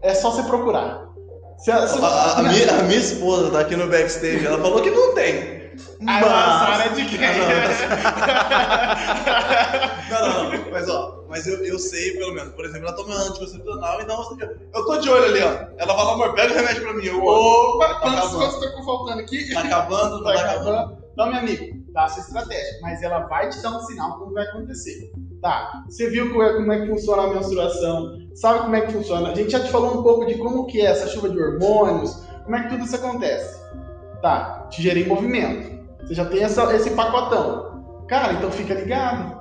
É 0.03 0.15
só 0.15 0.31
você 0.31 0.43
procurar. 0.43 1.07
Se, 1.59 1.71
a- 1.71 1.87
se- 1.89 1.99
A, 2.05 2.39
a- 2.39 2.43
minha, 2.43 2.71
a 2.79 2.83
minha 2.83 2.99
esposa 2.99 3.51
tá 3.51 3.61
aqui 3.61 3.75
no 3.75 3.89
backstage, 3.89 4.45
ela 4.47 4.59
falou 4.61 4.83
que 4.83 4.91
não 4.91 5.15
tem. 5.15 5.57
Ah, 6.07 6.19
a 6.21 6.77
Sara 6.77 6.85
é 6.85 6.89
de 6.91 7.05
quem? 7.07 7.19
Não, 10.11 10.29
não, 10.29 10.45
não. 10.53 10.71
Mas 10.71 10.89
ó, 10.89 11.16
mas 11.29 11.47
eu, 11.47 11.65
eu 11.65 11.79
sei, 11.79 12.13
pelo 12.17 12.33
menos. 12.35 12.55
Por 12.55 12.65
exemplo, 12.65 12.87
ela 12.89 12.97
toma 12.97 13.15
anticoncepcional, 13.15 14.01
então 14.01 14.37
eu, 14.41 14.57
eu 14.75 14.85
tô 14.87 14.99
de 14.99 15.09
olho 15.11 15.25
ali, 15.25 15.43
ó. 15.43 15.67
Ela 15.79 15.95
fala, 15.95 16.13
amor, 16.13 16.35
pega 16.35 16.53
o 16.53 16.57
remédio 16.57 16.83
pra 16.83 16.95
mim. 16.95 17.05
Eu, 17.07 17.25
Opa, 17.25 17.95
quantos 18.01 18.19
acabando. 18.19 18.65
estão 18.65 18.85
faltando 18.85 19.21
aqui? 19.21 19.53
tá 19.55 19.61
acabando, 19.61 20.23
Vai 20.25 20.37
tá 20.37 20.43
acabando. 20.43 20.71
acabando. 20.71 21.07
Então, 21.13 21.27
meu 21.31 21.39
amigo, 21.39 21.83
dá 21.93 22.05
a 22.05 22.09
sua 22.09 22.23
estratégia, 22.23 22.79
mas 22.83 23.03
ela 23.03 23.21
vai 23.21 23.49
te 23.49 23.61
dar 23.63 23.71
um 23.77 23.81
sinal 23.81 24.19
como 24.19 24.33
vai 24.35 24.45
acontecer. 24.45 25.11
Tá, 25.41 25.85
você 25.89 26.11
viu 26.11 26.31
como 26.31 26.43
é, 26.43 26.55
como 26.55 26.73
é 26.73 26.81
que 26.81 26.89
funciona 26.89 27.23
a 27.23 27.27
menstruação, 27.29 28.19
sabe 28.35 28.61
como 28.61 28.75
é 28.77 28.81
que 28.83 28.93
funciona. 28.93 29.31
A 29.31 29.35
gente 29.35 29.51
já 29.51 29.61
te 29.61 29.71
falou 29.71 29.99
um 29.99 30.03
pouco 30.03 30.27
de 30.27 30.35
como 30.37 30.67
que 30.67 30.81
é 30.81 30.87
essa 30.87 31.07
chuva 31.09 31.29
de 31.31 31.39
hormônios, 31.41 32.15
como 32.45 32.57
é 32.57 32.63
que 32.63 32.69
tudo 32.71 32.85
isso 32.85 32.97
acontece. 32.97 33.61
Tá, 34.23 34.67
te 34.71 34.83
gerei 34.83 35.07
movimento. 35.07 35.77
Você 36.07 36.15
já 36.15 36.25
tem 36.25 36.43
essa- 36.43 36.75
esse 36.75 36.91
pacotão. 36.91 38.05
Cara, 38.09 38.35
então 38.35 38.51
fica 38.51 38.75
ligado. 38.75 39.36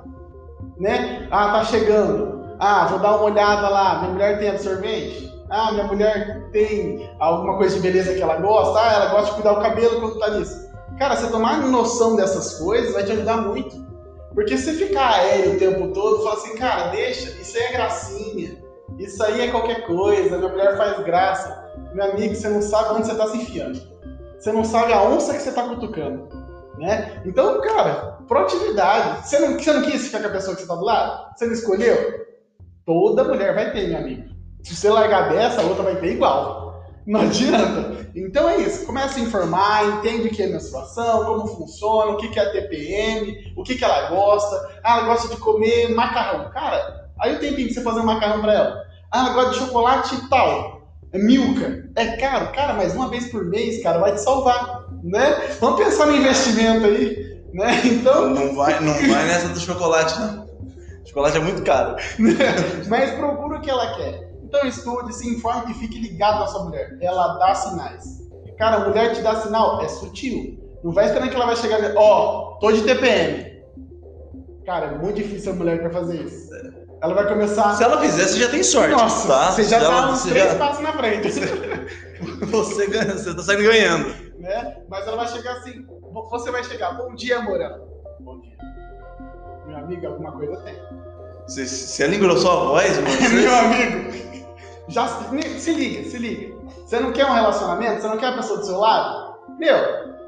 Né? 0.78 1.26
Ah, 1.30 1.52
tá 1.52 1.64
chegando. 1.64 2.46
Ah, 2.58 2.86
vou 2.86 2.98
dar 2.98 3.16
uma 3.16 3.24
olhada 3.24 3.68
lá. 3.68 4.00
Minha 4.00 4.12
mulher 4.12 4.38
tem 4.38 4.50
absorvente? 4.50 5.34
Ah, 5.48 5.72
minha 5.72 5.84
mulher 5.84 6.48
tem 6.50 7.10
alguma 7.18 7.56
coisa 7.56 7.76
de 7.76 7.82
beleza 7.82 8.14
que 8.14 8.22
ela 8.22 8.36
gosta? 8.36 8.78
Ah, 8.78 8.92
ela 8.94 9.06
gosta 9.12 9.26
de 9.26 9.34
cuidar 9.34 9.54
do 9.54 9.62
cabelo 9.62 10.00
quando 10.00 10.18
tá 10.18 10.30
nisso. 10.30 10.66
Cara, 10.98 11.16
você 11.16 11.30
tomar 11.30 11.60
noção 11.60 12.16
dessas 12.16 12.58
coisas 12.58 12.92
vai 12.92 13.04
te 13.04 13.12
ajudar 13.12 13.38
muito. 13.38 13.86
Porque 14.34 14.56
se 14.58 14.72
ficar 14.72 15.14
aéreo 15.14 15.54
o 15.54 15.58
tempo 15.58 15.88
todo, 15.92 16.22
fala 16.22 16.34
assim, 16.34 16.56
cara, 16.56 16.88
deixa, 16.88 17.30
isso 17.30 17.56
aí 17.56 17.64
é 17.64 17.72
gracinha. 17.72 18.66
Isso 18.98 19.22
aí 19.22 19.40
é 19.42 19.50
qualquer 19.50 19.86
coisa, 19.86 20.36
minha 20.36 20.50
mulher 20.50 20.76
faz 20.76 21.02
graça. 21.04 21.64
Meu 21.92 22.10
amigo, 22.10 22.34
você 22.34 22.48
não 22.48 22.60
sabe 22.60 22.94
onde 22.94 23.06
você 23.06 23.14
tá 23.14 23.26
se 23.28 23.36
enfiando. 23.38 23.80
Você 24.38 24.52
não 24.52 24.64
sabe 24.64 24.92
a 24.92 25.02
onça 25.02 25.32
que 25.32 25.40
você 25.40 25.52
tá 25.52 25.62
cutucando. 25.62 26.28
Né? 26.78 27.22
Então, 27.24 27.60
cara, 27.60 28.18
proatividade. 28.28 29.26
Você 29.26 29.38
não, 29.38 29.58
você 29.58 29.72
não 29.72 29.82
quis 29.82 30.06
ficar 30.06 30.20
com 30.20 30.28
a 30.28 30.30
pessoa 30.30 30.54
que 30.54 30.62
você 30.62 30.68
tá 30.68 30.74
do 30.74 30.84
lado? 30.84 31.36
Você 31.36 31.46
não 31.46 31.52
escolheu? 31.52 32.26
Toda 32.84 33.24
mulher 33.24 33.54
vai 33.54 33.72
ter, 33.72 33.88
meu 33.88 33.98
amigo. 33.98 34.28
Se 34.62 34.74
você 34.74 34.90
largar 34.90 35.30
dessa, 35.30 35.60
a 35.60 35.64
outra 35.64 35.84
vai 35.84 35.96
ter 35.96 36.12
igual. 36.12 36.66
Não 37.06 37.20
adianta. 37.20 38.10
Então 38.16 38.48
é 38.48 38.56
isso. 38.56 38.84
Começa 38.84 39.18
a 39.18 39.22
informar, 39.22 39.98
entende 39.98 40.26
o 40.26 40.30
que 40.30 40.42
é 40.42 40.48
menstruação, 40.48 41.24
como 41.24 41.46
funciona, 41.46 42.12
o 42.12 42.16
que 42.16 42.38
é 42.38 42.42
a 42.42 42.50
TPM, 42.50 43.54
o 43.56 43.62
que 43.62 43.76
que 43.76 43.84
ela 43.84 44.08
gosta. 44.08 44.80
Ah, 44.82 44.98
ela 44.98 45.06
gosta 45.06 45.28
de 45.28 45.40
comer 45.40 45.94
macarrão. 45.94 46.50
Cara, 46.50 47.08
aí 47.20 47.36
o 47.36 47.38
tempinho 47.38 47.68
que 47.68 47.74
você 47.74 47.82
fazer 47.82 48.00
um 48.00 48.06
macarrão 48.06 48.40
pra 48.40 48.54
ela. 48.54 48.82
Ah, 49.12 49.20
ela 49.20 49.34
gosta 49.34 49.50
de 49.52 49.58
chocolate 49.58 50.14
e 50.16 50.28
tal. 50.28 50.82
É 51.12 51.18
milka. 51.18 51.88
É 51.94 52.16
caro, 52.16 52.52
cara, 52.52 52.74
mas 52.74 52.94
uma 52.94 53.08
vez 53.08 53.30
por 53.30 53.44
mês, 53.44 53.82
cara, 53.82 53.98
vai 53.98 54.12
te 54.12 54.20
salvar. 54.20 54.85
Né? 55.06 55.56
Vamos 55.60 55.82
pensar 55.84 56.06
no 56.06 56.16
investimento 56.16 56.86
aí. 56.86 57.40
Né? 57.54 57.80
Então, 57.84 58.28
Não 58.30 58.54
vai, 58.54 58.78
não 58.80 58.92
vai 58.92 59.26
nessa 59.26 59.48
do 59.48 59.60
chocolate, 59.60 60.18
não. 60.20 60.46
Chocolate 61.06 61.36
é 61.36 61.40
muito 61.40 61.62
caro. 61.62 61.96
Mas 62.88 63.12
procura 63.12 63.58
o 63.58 63.60
que 63.60 63.70
ela 63.70 63.94
quer. 63.96 64.28
Então 64.42 64.66
estude, 64.66 65.14
se 65.14 65.28
informe 65.28 65.72
e 65.72 65.74
fique 65.74 65.98
ligado 66.00 66.40
na 66.40 66.46
sua 66.46 66.64
mulher. 66.64 66.96
Ela 67.00 67.38
dá 67.38 67.54
sinais. 67.54 68.04
Cara, 68.58 68.76
a 68.76 68.88
mulher 68.88 69.14
te 69.14 69.20
dá 69.22 69.36
sinal, 69.36 69.82
é 69.82 69.88
sutil. 69.88 70.58
Não 70.82 70.92
vai 70.92 71.06
esperando 71.06 71.30
que 71.30 71.36
ela 71.36 71.46
vai 71.46 71.56
chegar 71.56 71.80
e 71.82 71.92
ó, 71.96 72.56
tô 72.60 72.70
de 72.72 72.82
TPM. 72.82 73.56
Cara, 74.64 74.86
é 74.86 74.98
muito 74.98 75.16
difícil 75.16 75.52
a 75.52 75.54
mulher 75.56 75.80
pra 75.80 75.90
fazer 75.90 76.22
isso. 76.22 76.48
Ela 77.02 77.14
vai 77.14 77.28
começar. 77.28 77.74
Se 77.74 77.82
ela 77.84 78.00
fizer, 78.00 78.24
você 78.26 78.38
já 78.40 78.48
tem 78.48 78.62
sorte. 78.62 78.90
Nossa, 78.92 79.28
tá? 79.28 79.52
você 79.52 79.64
já 79.64 79.78
Se 79.80 79.84
tá 79.86 79.92
ela- 79.92 80.10
uns 80.12 80.18
você 80.20 80.30
três 80.30 80.46
já- 80.52 80.54
passos 80.58 80.82
na 80.82 80.92
frente. 80.92 81.28
Você, 82.50 82.86
ganha, 82.86 83.12
você 83.12 83.34
tá 83.34 83.42
saindo 83.42 83.62
ganhando. 83.64 84.25
Né? 84.46 84.82
Mas 84.88 85.06
ela 85.06 85.16
vai 85.16 85.28
chegar 85.28 85.52
assim, 85.56 85.86
você 86.30 86.50
vai 86.50 86.64
chegar, 86.64 86.92
bom 86.92 87.14
dia, 87.14 87.38
amor. 87.38 87.58
Bom 88.20 88.40
dia. 88.40 88.56
Meu 89.66 89.76
amigo, 89.76 90.06
alguma 90.06 90.32
coisa 90.32 90.56
tem. 90.62 90.76
Se 91.48 92.02
ela 92.02 92.14
engrossou 92.14 92.50
a 92.50 92.64
voz, 92.64 92.96
mano, 92.98 93.08
Meu 93.08 93.50
você... 93.50 93.82
amigo, 93.82 94.46
já 94.88 95.08
se, 95.08 95.60
se 95.60 95.72
liga, 95.72 96.08
se 96.08 96.18
liga. 96.18 96.56
Você 96.84 97.00
não 97.00 97.12
quer 97.12 97.26
um 97.26 97.32
relacionamento? 97.32 98.00
Você 98.00 98.08
não 98.08 98.18
quer 98.18 98.28
a 98.28 98.36
pessoa 98.36 98.60
do 98.60 98.66
seu 98.66 98.78
lado? 98.78 99.36
Meu, 99.58 99.76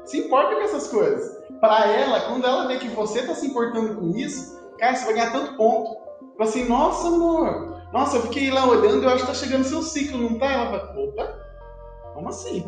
se 0.05 0.19
importa 0.19 0.55
com 0.55 0.61
essas 0.61 0.87
coisas. 0.87 1.39
Pra 1.59 1.87
ela, 1.87 2.21
quando 2.21 2.45
ela 2.45 2.67
vê 2.67 2.77
que 2.77 2.87
você 2.89 3.23
tá 3.23 3.33
se 3.33 3.47
importando 3.47 3.95
com 3.95 4.09
isso, 4.15 4.59
cara, 4.77 4.95
você 4.95 5.05
vai 5.05 5.13
ganhar 5.13 5.31
tanto 5.31 5.57
ponto. 5.57 5.97
Fala 6.37 6.49
assim, 6.49 6.69
nossa, 6.69 7.07
amor, 7.07 7.83
nossa, 7.91 8.15
eu 8.15 8.21
fiquei 8.23 8.49
lá 8.49 8.65
olhando, 8.65 9.03
eu 9.03 9.09
acho 9.09 9.25
que 9.25 9.27
tá 9.27 9.33
chegando 9.33 9.65
seu 9.65 9.81
ciclo, 9.81 10.17
não 10.17 10.39
tá? 10.39 10.45
Ela 10.45 10.65
fala, 10.67 10.95
opa, 10.97 11.35
como 12.13 12.29
assim? 12.29 12.65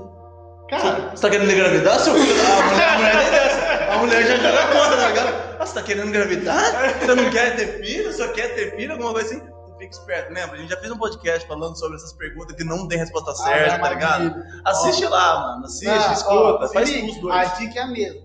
Cara, 0.71 1.09
Você 1.13 1.21
tá 1.21 1.29
querendo 1.29 1.51
engravidar, 1.51 1.99
seu 1.99 2.13
filho? 2.15 2.33
A 2.41 2.61
mulher, 2.71 2.87
a 2.89 2.97
mulher 2.97 3.15
nem 3.17 3.31
dessa. 3.31 3.91
A 3.93 3.97
mulher 3.97 4.23
já 4.25 4.67
conta, 4.67 4.97
tá 4.97 5.07
ligado? 5.09 5.33
Ah, 5.59 5.65
você 5.65 5.73
tá 5.73 5.81
querendo 5.83 6.07
engravidar? 6.07 6.99
Você 6.99 7.13
não 7.15 7.29
quer 7.29 7.55
ter 7.57 7.83
filho? 7.83 8.13
Só 8.13 8.27
quer 8.29 8.55
ter 8.55 8.75
filho? 8.77 8.93
Alguma 8.93 9.11
coisa 9.11 9.35
assim? 9.35 9.41
Fica 9.77 9.91
esperto, 9.93 10.33
lembra? 10.33 10.55
A 10.55 10.59
gente 10.59 10.69
já 10.69 10.77
fez 10.77 10.91
um 10.91 10.97
podcast 10.97 11.47
falando 11.47 11.77
sobre 11.77 11.97
essas 11.97 12.13
perguntas 12.13 12.55
que 12.55 12.63
não 12.63 12.87
tem 12.87 12.97
resposta 12.99 13.33
certa, 13.35 13.79
tá 13.79 13.89
ligado? 13.89 14.43
Assiste 14.63 15.05
lá, 15.07 15.39
mano. 15.39 15.65
Assiste, 15.65 15.89
Ah, 15.89 16.13
escuta, 16.13 16.65
ó, 16.65 16.67
faz 16.69 16.89
liga, 16.89 17.07
os 17.11 17.17
dois. 17.19 17.35
A 17.35 17.43
dica 17.55 17.79
é 17.79 17.81
a 17.83 17.87
mesma. 17.87 18.21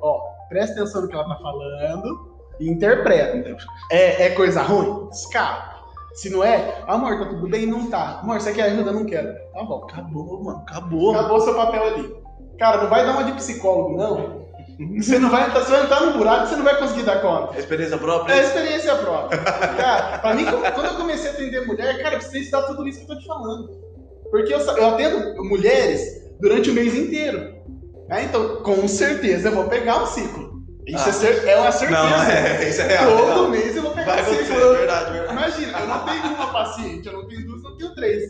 Ó, 0.00 0.20
presta 0.48 0.72
atenção 0.80 1.02
no 1.02 1.08
que 1.08 1.14
ela 1.14 1.28
tá 1.28 1.36
falando 1.40 2.36
e 2.58 2.68
interpreta. 2.68 3.56
É, 3.92 4.24
é 4.24 4.30
coisa 4.30 4.62
ruim? 4.62 5.08
Escapa. 5.12 5.75
Se 6.16 6.30
não 6.30 6.42
é, 6.42 6.82
amor, 6.86 7.18
tá 7.18 7.26
tudo 7.26 7.48
bem? 7.48 7.66
Não 7.66 7.90
tá. 7.90 8.20
Amor, 8.22 8.40
você 8.40 8.52
quer 8.52 8.62
ajuda? 8.72 8.90
Não 8.92 9.04
quero. 9.04 9.28
Tá 9.52 9.62
bom. 9.62 9.84
Acabou, 9.84 10.42
mano. 10.42 10.64
Acabou. 10.66 11.14
Acabou 11.14 11.40
seu 11.40 11.54
papel 11.54 11.82
ali. 11.84 12.14
Cara, 12.58 12.82
não 12.82 12.88
vai 12.90 13.04
dar 13.04 13.12
uma 13.12 13.24
de 13.24 13.32
psicólogo, 13.32 13.96
não. 13.96 14.46
Você 14.98 15.18
não 15.18 15.30
vai, 15.30 15.50
você 15.50 15.70
vai 15.70 15.84
entrar 15.84 16.00
no 16.00 16.18
buraco, 16.18 16.46
você 16.48 16.56
não 16.56 16.64
vai 16.64 16.78
conseguir 16.78 17.02
dar 17.04 17.20
conta. 17.22 17.58
Experiência 17.58 17.96
própria? 17.98 18.34
É 18.34 18.40
experiência 18.42 18.94
própria. 18.96 19.38
Cara, 19.38 20.18
pra 20.18 20.34
mim, 20.34 20.44
quando 20.74 20.86
eu 20.86 20.96
comecei 20.96 21.30
a 21.30 21.32
atender 21.34 21.66
mulher, 21.66 21.96
cara, 22.02 22.14
eu 22.14 22.18
precisei 22.18 22.42
estudar 22.42 22.62
tudo 22.66 22.86
isso 22.86 22.98
que 22.98 23.04
eu 23.10 23.14
tô 23.14 23.20
te 23.20 23.26
falando. 23.26 23.70
Porque 24.30 24.52
eu, 24.52 24.58
eu 24.58 24.86
atendo 24.88 25.44
mulheres 25.44 26.00
durante 26.40 26.70
o 26.70 26.74
mês 26.74 26.94
inteiro. 26.94 27.38
né? 28.08 28.24
Então, 28.24 28.56
com 28.62 28.86
certeza, 28.88 29.48
eu 29.48 29.54
vou 29.54 29.64
pegar 29.64 30.02
um 30.02 30.06
ciclo. 30.06 30.45
Isso 30.86 31.04
Ah. 31.04 31.08
é, 31.08 31.12
cer- 31.12 31.48
é 31.48 31.56
uma 31.56 31.72
certeza. 31.72 32.00
Não, 32.00 32.22
é, 32.22 32.68
isso 32.68 32.80
é 32.80 32.86
real. 32.86 33.10
Todo 33.10 33.26
real. 33.26 33.48
mês 33.48 33.76
eu 33.76 33.82
vou 33.82 33.90
pegar 33.90 34.04
Vai 34.12 34.20
acontecer, 34.20 34.44
ciclo. 34.54 34.70
verdade, 34.72 35.12
verdade. 35.12 35.32
Imagina, 35.32 35.78
eu 35.80 35.86
não 35.88 35.98
tenho 36.04 36.34
uma 36.34 36.52
paciente, 36.52 37.06
eu 37.06 37.12
não 37.12 37.28
tenho 37.28 37.46
duas, 37.46 37.64
eu 37.64 37.70
não 37.70 37.76
tenho 37.76 37.94
três. 37.94 38.22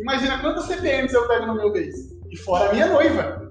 Imagina 0.00 0.38
quantas 0.40 0.64
CPMs 0.64 1.12
eu 1.14 1.28
pego 1.28 1.46
no 1.46 1.54
meu 1.56 1.70
mês. 1.72 1.94
E 2.30 2.36
fora 2.38 2.70
a 2.70 2.72
minha 2.72 2.86
noiva. 2.86 3.50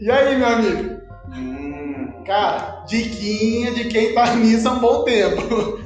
E 0.00 0.10
aí, 0.10 0.36
meu 0.36 0.46
amigo? 0.48 0.98
Hum, 1.34 2.22
Cara, 2.26 2.84
diquinha 2.86 3.72
de 3.72 3.84
quem 3.84 4.12
tá 4.14 4.34
nisso 4.34 4.68
há 4.68 4.72
um 4.72 4.80
bom 4.80 5.02
tempo. 5.04 5.78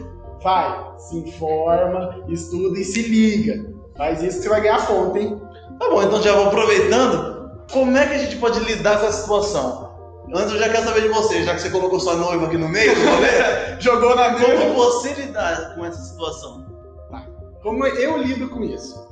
Vai, 0.42 0.76
se 0.98 1.16
informa, 1.18 2.24
estuda 2.28 2.76
e 2.80 2.84
se 2.84 3.00
liga. 3.02 3.64
Faz 3.96 4.20
isso 4.24 4.38
que 4.38 4.42
você 4.44 4.48
vai 4.48 4.60
ganhar 4.60 4.84
ponto, 4.86 5.16
hein? 5.16 5.40
Tá 5.78 5.88
bom, 5.88 6.02
então 6.02 6.20
já 6.20 6.32
vou 6.34 6.46
aproveitando. 6.48 7.48
Como 7.70 7.96
é 7.96 8.06
que 8.08 8.14
a 8.14 8.18
gente 8.18 8.36
pode 8.38 8.58
lidar 8.60 8.98
com 8.98 9.06
essa 9.06 9.22
situação? 9.22 9.91
Antes 10.34 10.54
eu 10.54 10.58
já 10.58 10.68
quero 10.70 10.84
saber 10.84 11.02
de 11.02 11.08
você, 11.08 11.42
já 11.42 11.54
que 11.54 11.60
você 11.60 11.70
colocou 11.70 12.00
sua 12.00 12.16
noiva 12.16 12.46
aqui 12.46 12.56
no 12.56 12.68
meio 12.68 12.94
rolê, 12.94 13.28
Jogou 13.80 14.16
na 14.16 14.32
como 14.32 14.48
mesa. 14.48 14.72
você 14.74 15.12
lidar 15.12 15.74
com 15.74 15.84
essa 15.84 16.02
situação? 16.02 16.64
Como 17.62 17.86
eu 17.86 18.16
lido 18.16 18.48
com 18.48 18.64
isso? 18.64 19.06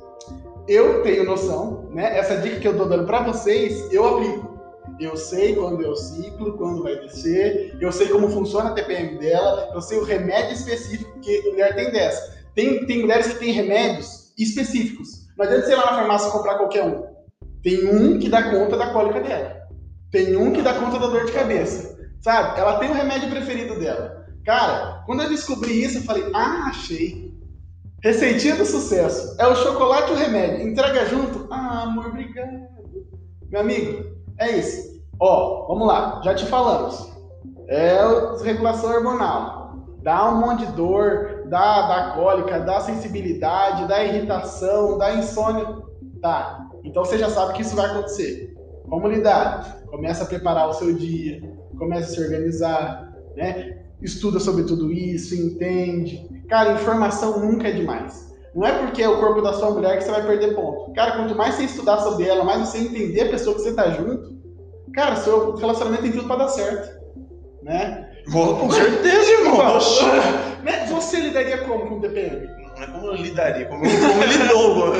Eu 0.67 1.03
tenho 1.03 1.23
noção, 1.23 1.89
né? 1.91 2.17
Essa 2.17 2.37
dica 2.37 2.59
que 2.59 2.67
eu 2.67 2.75
tô 2.75 2.85
dando 2.85 3.05
pra 3.05 3.21
vocês, 3.21 3.91
eu 3.93 4.05
aplico. 4.05 4.59
Eu 4.99 5.15
sei 5.15 5.55
quando 5.55 5.85
é 5.85 5.87
o 5.87 5.95
ciclo, 5.95 6.57
quando 6.57 6.83
vai 6.83 6.95
descer, 6.95 7.77
eu 7.79 7.91
sei 7.91 8.07
como 8.09 8.29
funciona 8.29 8.69
a 8.69 8.73
TPM 8.73 9.17
dela, 9.19 9.71
eu 9.73 9.81
sei 9.81 9.99
o 9.99 10.03
remédio 10.03 10.53
específico, 10.53 11.11
porque 11.13 11.49
mulher 11.51 11.75
tem 11.75 11.91
dessa. 11.91 12.35
Tem, 12.55 12.85
tem 12.85 13.01
mulheres 13.01 13.27
que 13.27 13.39
têm 13.39 13.53
remédios 13.53 14.33
específicos. 14.37 15.27
Não 15.37 15.45
adianta 15.45 15.65
você 15.65 15.73
ir 15.73 15.75
lá 15.75 15.85
na 15.85 15.97
farmácia 15.97 16.27
e 16.27 16.31
comprar 16.31 16.55
qualquer 16.55 16.83
um. 16.83 17.03
Tem 17.63 17.89
um 17.89 18.19
que 18.19 18.27
dá 18.29 18.49
conta 18.51 18.75
da 18.75 18.91
cólica 18.91 19.21
dela. 19.21 19.60
Tem 20.11 20.35
um 20.35 20.51
que 20.51 20.61
dá 20.61 20.73
conta 20.73 20.99
da 20.99 21.07
dor 21.07 21.25
de 21.25 21.31
cabeça. 21.31 21.97
Sabe? 22.21 22.59
Ela 22.59 22.77
tem 22.77 22.91
o 22.91 22.93
remédio 22.93 23.29
preferido 23.29 23.79
dela. 23.79 24.25
Cara, 24.45 25.03
quando 25.05 25.23
eu 25.23 25.29
descobri 25.29 25.83
isso, 25.83 25.99
eu 25.99 26.03
falei, 26.03 26.23
ah, 26.33 26.67
achei. 26.69 27.31
Receitinha 28.03 28.55
do 28.55 28.65
sucesso. 28.65 29.35
É 29.39 29.47
o 29.47 29.55
chocolate 29.55 30.11
e 30.11 30.13
o 30.15 30.17
remédio. 30.17 30.67
Entrega 30.67 31.05
junto? 31.05 31.47
Ah, 31.51 31.83
amor, 31.83 32.07
obrigado. 32.07 32.67
Meu 33.49 33.61
amigo, 33.61 34.05
é 34.39 34.51
isso. 34.51 35.01
Ó, 35.19 35.67
vamos 35.67 35.87
lá. 35.87 36.21
Já 36.23 36.33
te 36.33 36.45
falamos. 36.45 37.11
É 37.67 37.99
regulação 38.43 38.91
hormonal. 38.91 39.61
Dá 40.01 40.31
um 40.31 40.39
monte 40.39 40.65
de 40.65 40.71
dor, 40.71 41.43
dá, 41.47 41.87
dá 41.87 42.11
cólica, 42.15 42.59
dá 42.59 42.81
sensibilidade, 42.81 43.87
dá 43.87 44.03
irritação, 44.03 44.97
dá 44.97 45.13
insônia. 45.13 45.67
Tá. 46.21 46.67
Então 46.83 47.05
você 47.05 47.17
já 47.17 47.29
sabe 47.29 47.53
que 47.53 47.61
isso 47.61 47.75
vai 47.75 47.85
acontecer. 47.85 48.55
Como 48.91 49.07
lidar? 49.07 49.77
Começa 49.89 50.25
a 50.25 50.27
preparar 50.27 50.67
o 50.67 50.73
seu 50.73 50.91
dia, 50.91 51.41
começa 51.79 52.11
a 52.11 52.13
se 52.13 52.21
organizar, 52.21 53.13
né? 53.37 53.77
Estuda 54.01 54.37
sobre 54.37 54.65
tudo 54.65 54.91
isso, 54.91 55.33
entende. 55.33 56.27
Cara, 56.49 56.73
informação 56.73 57.39
nunca 57.39 57.69
é 57.69 57.71
demais. 57.71 58.35
Não 58.53 58.67
é 58.67 58.79
porque 58.79 59.01
é 59.01 59.07
o 59.07 59.17
corpo 59.17 59.41
da 59.41 59.53
sua 59.53 59.71
mulher 59.71 59.97
que 59.97 60.03
você 60.03 60.11
vai 60.11 60.27
perder 60.27 60.55
ponto. 60.55 60.91
Cara, 60.91 61.15
quanto 61.15 61.33
mais 61.35 61.55
você 61.55 61.63
estudar 61.63 61.99
sobre 61.99 62.27
ela, 62.27 62.43
mais 62.43 62.67
você 62.67 62.79
entender 62.79 63.21
a 63.21 63.29
pessoa 63.29 63.55
que 63.55 63.61
você 63.61 63.73
tá 63.73 63.91
junto, 63.91 64.35
cara, 64.93 65.15
seu 65.15 65.55
relacionamento 65.55 66.03
tem 66.03 66.11
tudo 66.11 66.27
pra 66.27 66.35
dar 66.35 66.49
certo. 66.49 66.99
Né? 67.63 68.09
Com 68.29 68.71
certeza, 68.71 69.31
irmão. 69.31 69.57
Né? 70.63 70.85
Você 70.87 71.17
lidaria 71.21 71.59
como 71.59 71.87
com 71.87 71.95
o 71.95 72.01
TPM? 72.01 72.60
Não 72.81 72.87
é 72.87 72.91
como 72.91 73.07
eu 73.07 73.13
lidaria, 73.15 73.65
como, 73.67 73.81
como 73.83 74.23
lidou. 74.23 74.93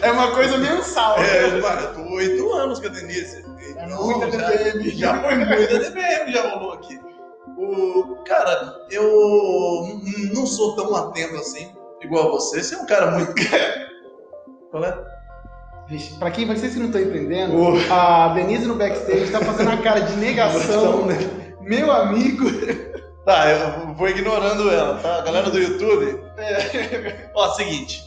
É 0.00 0.10
uma 0.10 0.30
coisa 0.32 0.56
mensal. 0.56 1.16
É, 1.18 1.50
né? 1.50 1.58
eu 1.82 1.94
tô 1.94 2.14
oito 2.14 2.52
anos 2.54 2.80
com 2.80 2.86
a 2.86 2.90
Denise. 2.90 3.44
É 3.76 3.86
muita 3.86 4.30
já- 4.30 4.50
TPM. 4.50 4.90
Já 4.90 5.20
foi 5.22 5.34
muita 5.36 5.78
DPM, 5.78 6.32
já 6.32 6.48
rolou 6.48 6.72
aqui. 6.72 6.98
O, 7.58 8.16
cara, 8.26 8.74
eu 8.90 10.00
não 10.34 10.46
sou 10.46 10.74
tão 10.74 10.94
atento 10.96 11.36
assim, 11.36 11.68
igual 12.00 12.28
a 12.28 12.30
você. 12.32 12.62
Você 12.62 12.74
é 12.74 12.78
um 12.78 12.86
cara 12.86 13.10
muito. 13.10 13.34
Qual 14.70 14.82
é? 14.84 14.96
Vixe, 15.88 16.14
pra 16.18 16.30
quem 16.30 16.46
vocês 16.46 16.72
que 16.72 16.78
não 16.78 16.86
estão 16.86 17.00
entendendo, 17.02 17.54
O- 17.54 17.92
a 17.92 18.28
Denise 18.28 18.66
no 18.66 18.76
backstage 18.76 19.30
tá 19.30 19.40
fazendo 19.40 19.70
a 19.70 19.76
cara 19.76 20.00
de 20.00 20.16
negação. 20.16 21.04
né? 21.04 21.18
Meu 21.60 21.90
amigo. 21.92 22.46
Tá, 23.24 23.48
eu 23.50 23.94
vou 23.94 24.08
ignorando 24.08 24.68
ela, 24.70 24.98
tá? 24.98 25.20
Galera 25.20 25.48
do 25.50 25.58
YouTube. 25.58 26.20
Ó, 27.34 27.54
seguinte. 27.54 28.02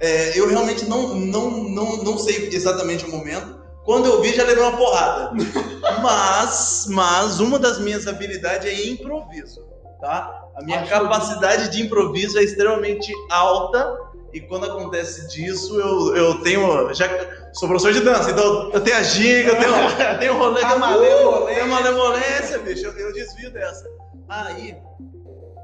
é, 0.00 0.38
eu 0.38 0.48
realmente 0.48 0.84
não, 0.88 1.14
não, 1.14 1.50
não, 1.50 1.96
não 2.04 2.18
sei 2.18 2.48
exatamente 2.52 3.04
o 3.04 3.10
momento. 3.10 3.56
Quando 3.84 4.06
eu 4.06 4.20
vi, 4.20 4.34
já 4.34 4.44
levei 4.44 4.62
uma 4.62 4.76
porrada. 4.76 5.32
Mas, 6.02 6.86
mas 6.88 7.38
uma 7.40 7.58
das 7.58 7.78
minhas 7.78 8.06
habilidades 8.08 8.66
é 8.68 8.86
improviso, 8.88 9.64
tá? 10.00 10.44
A 10.56 10.62
minha 10.62 10.80
Acho 10.80 10.90
capacidade 10.90 11.70
de 11.70 11.82
improviso 11.82 12.38
é 12.38 12.42
extremamente 12.42 13.12
alta. 13.30 13.96
E 14.32 14.40
quando 14.40 14.66
acontece 14.66 15.26
disso, 15.28 15.78
eu, 15.80 16.16
eu 16.16 16.42
tenho. 16.42 16.92
Já 16.92 17.08
sou 17.54 17.68
professor 17.68 17.92
de 17.92 18.00
dança, 18.00 18.30
então 18.32 18.70
eu 18.72 18.80
tenho 18.80 18.96
a 18.96 19.02
giga, 19.02 19.50
eu 19.52 19.58
tenho, 19.58 19.72
eu 20.12 20.18
tenho 20.18 20.36
rolê. 20.38 20.62
A 20.62 20.66
que 20.66 20.72
eu- 20.74 20.78
malemolência. 20.78 21.54
Tem 21.54 21.64
uma 21.64 21.80
malemolência, 21.80 22.58
bicho. 22.58 22.86
Eu, 22.86 22.92
eu 22.98 23.12
desvio 23.12 23.50
dessa. 23.52 23.84
Aí, 24.28 24.76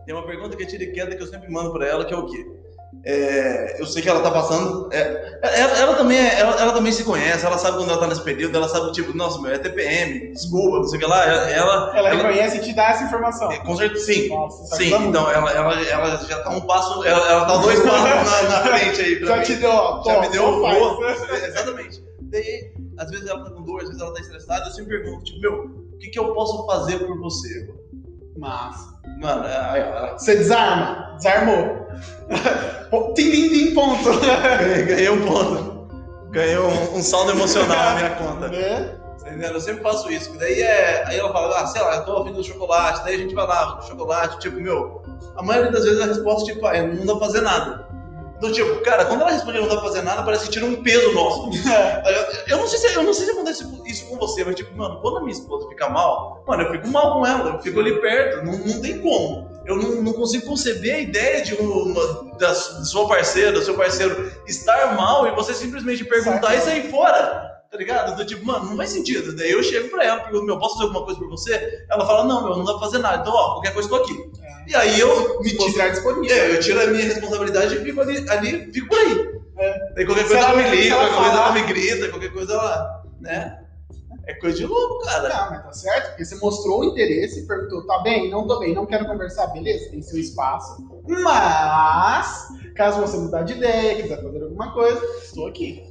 tem 0.06 0.14
uma 0.14 0.26
pergunta 0.26 0.56
que 0.56 0.62
eu 0.62 0.68
tiro 0.68 0.92
queda 0.92 1.14
que 1.16 1.22
eu 1.22 1.26
sempre 1.26 1.50
mando 1.50 1.72
pra 1.72 1.86
ela, 1.86 2.04
que 2.04 2.14
é 2.14 2.16
o 2.16 2.26
quê? 2.26 2.46
É, 3.04 3.80
eu 3.80 3.86
sei 3.86 4.02
que 4.02 4.08
ela 4.08 4.20
tá 4.20 4.30
passando. 4.30 4.88
é, 4.92 5.40
ela, 5.42 5.78
ela 5.78 5.94
também 5.96 6.18
é- 6.18 6.38
ela, 6.38 6.60
ela 6.60 6.72
também 6.72 6.92
se 6.92 7.02
conhece, 7.02 7.44
ela 7.44 7.56
sabe 7.58 7.78
quando 7.78 7.90
ela 7.90 7.98
tá 7.98 8.06
nesse 8.06 8.22
período, 8.22 8.54
ela 8.56 8.68
sabe, 8.68 8.92
tipo, 8.92 9.16
nossa, 9.16 9.40
meu, 9.40 9.50
é 9.50 9.58
TPM, 9.58 10.30
desculpa, 10.32 10.76
não 10.76 10.84
sei 10.84 10.98
o 10.98 11.00
que 11.00 11.08
lá. 11.08 11.24
Ela. 11.24 11.50
ela, 11.50 11.98
Ela 11.98 12.10
reconhece 12.10 12.58
e 12.58 12.60
te 12.60 12.72
dá 12.74 12.90
essa 12.90 13.04
informação. 13.04 13.50
é, 13.50 13.58
com 13.58 13.74
certeza, 13.76 14.04
sim. 14.04 14.28
Nossa, 14.28 14.62
isso 14.62 14.76
Sim, 14.76 14.94
então 15.08 15.28
ela, 15.30 15.50
ela, 15.50 15.80
ela 15.82 16.16
já 16.18 16.42
tá 16.42 16.50
um 16.50 16.60
passo, 16.60 17.02
ela, 17.04 17.28
ela 17.28 17.44
tá 17.46 17.56
dois 17.56 17.80
passos 17.80 18.30
na, 18.30 18.42
na 18.42 18.60
frente 18.78 19.00
aí 19.00 19.24
Já 19.24 19.36
mim. 19.38 19.42
te 19.42 19.54
deu, 19.56 19.70
ó, 19.70 20.02
Já 20.04 20.20
me 20.20 20.28
deu 20.28 20.60
faz. 20.60 20.78
boa. 20.78 21.10
Exatamente. 21.46 22.04
Daí, 22.20 22.72
às 22.98 23.10
vezes 23.10 23.26
ela 23.26 23.42
tá 23.42 23.50
com 23.50 23.62
dor, 23.62 23.80
às 23.80 23.88
vezes 23.88 24.00
ela 24.02 24.12
tá 24.14 24.20
estressada, 24.20 24.66
eu 24.66 24.72
sempre 24.72 25.00
pergunto, 25.02 25.24
tipo, 25.24 25.40
meu, 25.40 25.64
o 25.94 25.98
que, 25.98 26.08
que 26.10 26.18
eu 26.18 26.32
posso 26.34 26.64
fazer 26.66 26.98
por 26.98 27.18
você? 27.18 27.68
Massa. 28.36 28.92
Mano, 29.20 29.44
aí, 29.44 29.80
ela- 29.80 30.12
Você 30.18 30.36
desarma? 30.36 31.14
Desarmou. 31.16 31.86
Tim, 33.14 33.30
tim, 33.30 33.48
tim, 33.48 33.74
ponto. 33.74 34.10
ganhei, 34.20 34.84
ganhei 34.84 35.10
um 35.10 35.24
ponto. 35.26 35.72
Ganhei 36.30 36.58
um, 36.58 36.96
um 36.96 37.02
saldo 37.02 37.32
emocional 37.32 37.76
na 37.76 37.94
minha 37.96 38.10
conta. 38.10 38.48
Né? 38.48 38.96
Tá 39.22 39.28
entendendo? 39.28 39.54
Eu 39.54 39.60
sempre 39.60 39.82
faço 39.82 40.10
isso. 40.10 40.32
que 40.32 40.38
Daí 40.38 40.62
é. 40.62 41.04
Aí 41.06 41.18
ela 41.18 41.32
fala, 41.32 41.60
ah, 41.60 41.66
sei 41.66 41.82
lá, 41.82 41.96
eu 41.96 42.04
tô 42.04 42.12
ouvindo 42.18 42.36
do 42.36 42.44
chocolate. 42.44 43.04
Daí 43.04 43.14
a 43.14 43.18
gente 43.18 43.34
vai 43.34 43.46
lá, 43.46 43.80
chocolate, 43.82 44.38
tipo, 44.38 44.58
meu. 44.60 45.02
A 45.36 45.42
maioria 45.42 45.70
das 45.70 45.84
vezes 45.84 46.00
a 46.00 46.06
resposta, 46.06 46.52
tipo, 46.52 46.64
ah, 46.66 46.76
é, 46.76 46.82
não 46.86 47.04
dá 47.06 47.14
pra 47.16 47.26
fazer 47.26 47.42
nada. 47.42 47.86
Do 48.42 48.50
tipo, 48.50 48.80
cara, 48.80 49.04
quando 49.04 49.20
ela 49.20 49.30
responde 49.30 49.60
não 49.60 49.68
dá 49.68 49.76
pra 49.76 49.84
fazer 49.84 50.02
nada, 50.02 50.24
parece 50.24 50.46
que 50.46 50.50
tira 50.50 50.66
um 50.66 50.82
peso 50.82 51.12
nosso. 51.12 51.48
Eu, 52.48 52.58
não 52.58 52.66
sei 52.66 52.78
se, 52.80 52.94
eu 52.94 53.02
não 53.04 53.12
sei 53.12 53.26
se 53.26 53.30
acontece 53.30 53.64
isso 53.86 54.06
com 54.06 54.16
você, 54.16 54.44
mas 54.44 54.56
tipo, 54.56 54.76
mano, 54.76 55.00
quando 55.00 55.18
a 55.18 55.20
minha 55.20 55.32
esposa 55.32 55.68
fica 55.68 55.88
mal, 55.88 56.42
mano, 56.46 56.64
eu 56.64 56.72
fico 56.72 56.88
mal 56.88 57.14
com 57.14 57.26
ela, 57.26 57.50
eu 57.50 57.62
fico 57.62 57.78
ali 57.78 58.00
perto, 58.00 58.44
não, 58.44 58.52
não 58.52 58.80
tem 58.80 58.98
como. 59.00 59.48
Eu 59.64 59.76
não, 59.76 60.02
não 60.02 60.12
consigo 60.12 60.44
conceber 60.44 60.94
a 60.94 60.98
ideia 60.98 61.42
de 61.42 61.54
uma, 61.54 62.36
da 62.38 62.52
sua 62.52 63.06
parceira, 63.06 63.52
do 63.52 63.62
seu 63.62 63.74
parceiro 63.74 64.32
estar 64.46 64.96
mal 64.96 65.26
e 65.26 65.30
você 65.30 65.54
simplesmente 65.54 66.04
perguntar 66.04 66.48
Sai 66.48 66.58
e 66.58 66.60
sair 66.60 66.90
fora. 66.90 67.62
Tá 67.70 67.78
ligado? 67.78 68.16
Do 68.16 68.26
tipo, 68.26 68.44
mano, 68.44 68.66
não 68.66 68.76
faz 68.76 68.90
sentido. 68.90 69.34
Daí 69.34 69.52
eu 69.52 69.62
chego 69.62 69.88
pra 69.88 70.04
ela, 70.04 70.20
pergunto, 70.20 70.44
meu, 70.44 70.58
posso 70.58 70.74
fazer 70.74 70.86
alguma 70.88 71.04
coisa 71.04 71.20
por 71.20 71.30
você? 71.30 71.86
Ela 71.88 72.04
fala, 72.04 72.24
não, 72.24 72.42
meu, 72.44 72.56
não 72.56 72.64
dá 72.64 72.72
pra 72.72 72.82
fazer 72.82 72.98
nada. 72.98 73.22
Então, 73.22 73.32
ó, 73.32 73.52
qualquer 73.52 73.72
coisa 73.72 73.88
eu 73.88 73.96
tô 73.96 74.02
aqui. 74.04 74.32
E 74.66 74.74
aí 74.74 75.00
eu 75.00 75.40
me 75.40 75.54
mostrar 75.54 75.88
disponível. 75.88 76.36
É, 76.36 76.50
eu 76.56 76.60
tiro 76.60 76.80
a 76.82 76.86
minha 76.86 77.04
responsabilidade 77.04 77.74
e 77.76 77.80
fico 77.80 78.00
ali, 78.00 78.30
ali 78.30 78.72
fico 78.72 78.94
aí. 78.94 79.32
É. 79.58 79.92
Daí 79.94 80.06
qualquer 80.06 80.26
coisa 80.26 80.38
ela 80.38 80.60
ela- 80.60 80.62
me 80.70 80.76
liga, 80.76 80.96
qualquer 80.96 81.14
coisa 81.16 81.30
ela 81.36 81.52
me 81.52 81.62
grita, 81.62 82.08
qualquer 82.08 82.32
coisa 82.32 82.52
ela. 82.54 83.02
né? 83.20 83.58
É 84.26 84.34
coisa 84.34 84.56
de 84.56 84.66
louco, 84.66 85.04
cara. 85.04 85.28
Não, 85.28 85.50
mas 85.50 85.62
tá 85.64 85.72
certo, 85.72 86.08
porque 86.10 86.24
você 86.24 86.36
mostrou 86.36 86.80
o 86.80 86.84
interesse, 86.84 87.44
perguntou, 87.46 87.84
tá 87.86 87.98
bem, 88.02 88.30
não 88.30 88.46
tô 88.46 88.60
bem, 88.60 88.72
não 88.74 88.86
quero 88.86 89.04
conversar, 89.06 89.48
beleza, 89.48 89.90
tem 89.90 90.00
seu 90.00 90.18
espaço. 90.18 90.76
Mas, 91.08 92.46
caso 92.76 93.00
você 93.00 93.16
mudar 93.16 93.42
de 93.42 93.54
ideia, 93.54 94.00
quiser 94.00 94.22
fazer 94.22 94.42
alguma 94.42 94.72
coisa, 94.72 95.00
estou 95.24 95.46
aqui. 95.48 95.82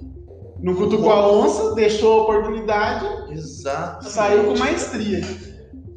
Não 0.60 0.76
cutucou 0.76 1.12
a 1.12 1.30
onça, 1.32 1.74
deixou 1.76 2.20
a 2.20 2.24
oportunidade, 2.24 3.34
Exato. 3.34 4.10
saiu 4.10 4.46
com 4.46 4.58
maestria. 4.58 5.22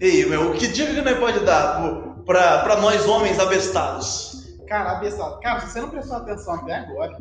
Ei, 0.00 0.26
meu, 0.26 0.52
que 0.54 0.66
dica 0.66 0.92
que 0.92 1.02
nós 1.02 1.18
pode 1.18 1.40
dar 1.40 1.80
pra, 2.24 2.58
pra 2.58 2.76
nós 2.76 3.06
homens 3.06 3.38
abestados? 3.38 4.56
Cara, 4.66 4.92
abestado. 4.92 5.40
Cara, 5.40 5.60
se 5.60 5.70
você 5.72 5.80
não 5.80 5.90
prestou 5.90 6.16
atenção 6.16 6.54
até 6.54 6.74
agora, 6.76 7.16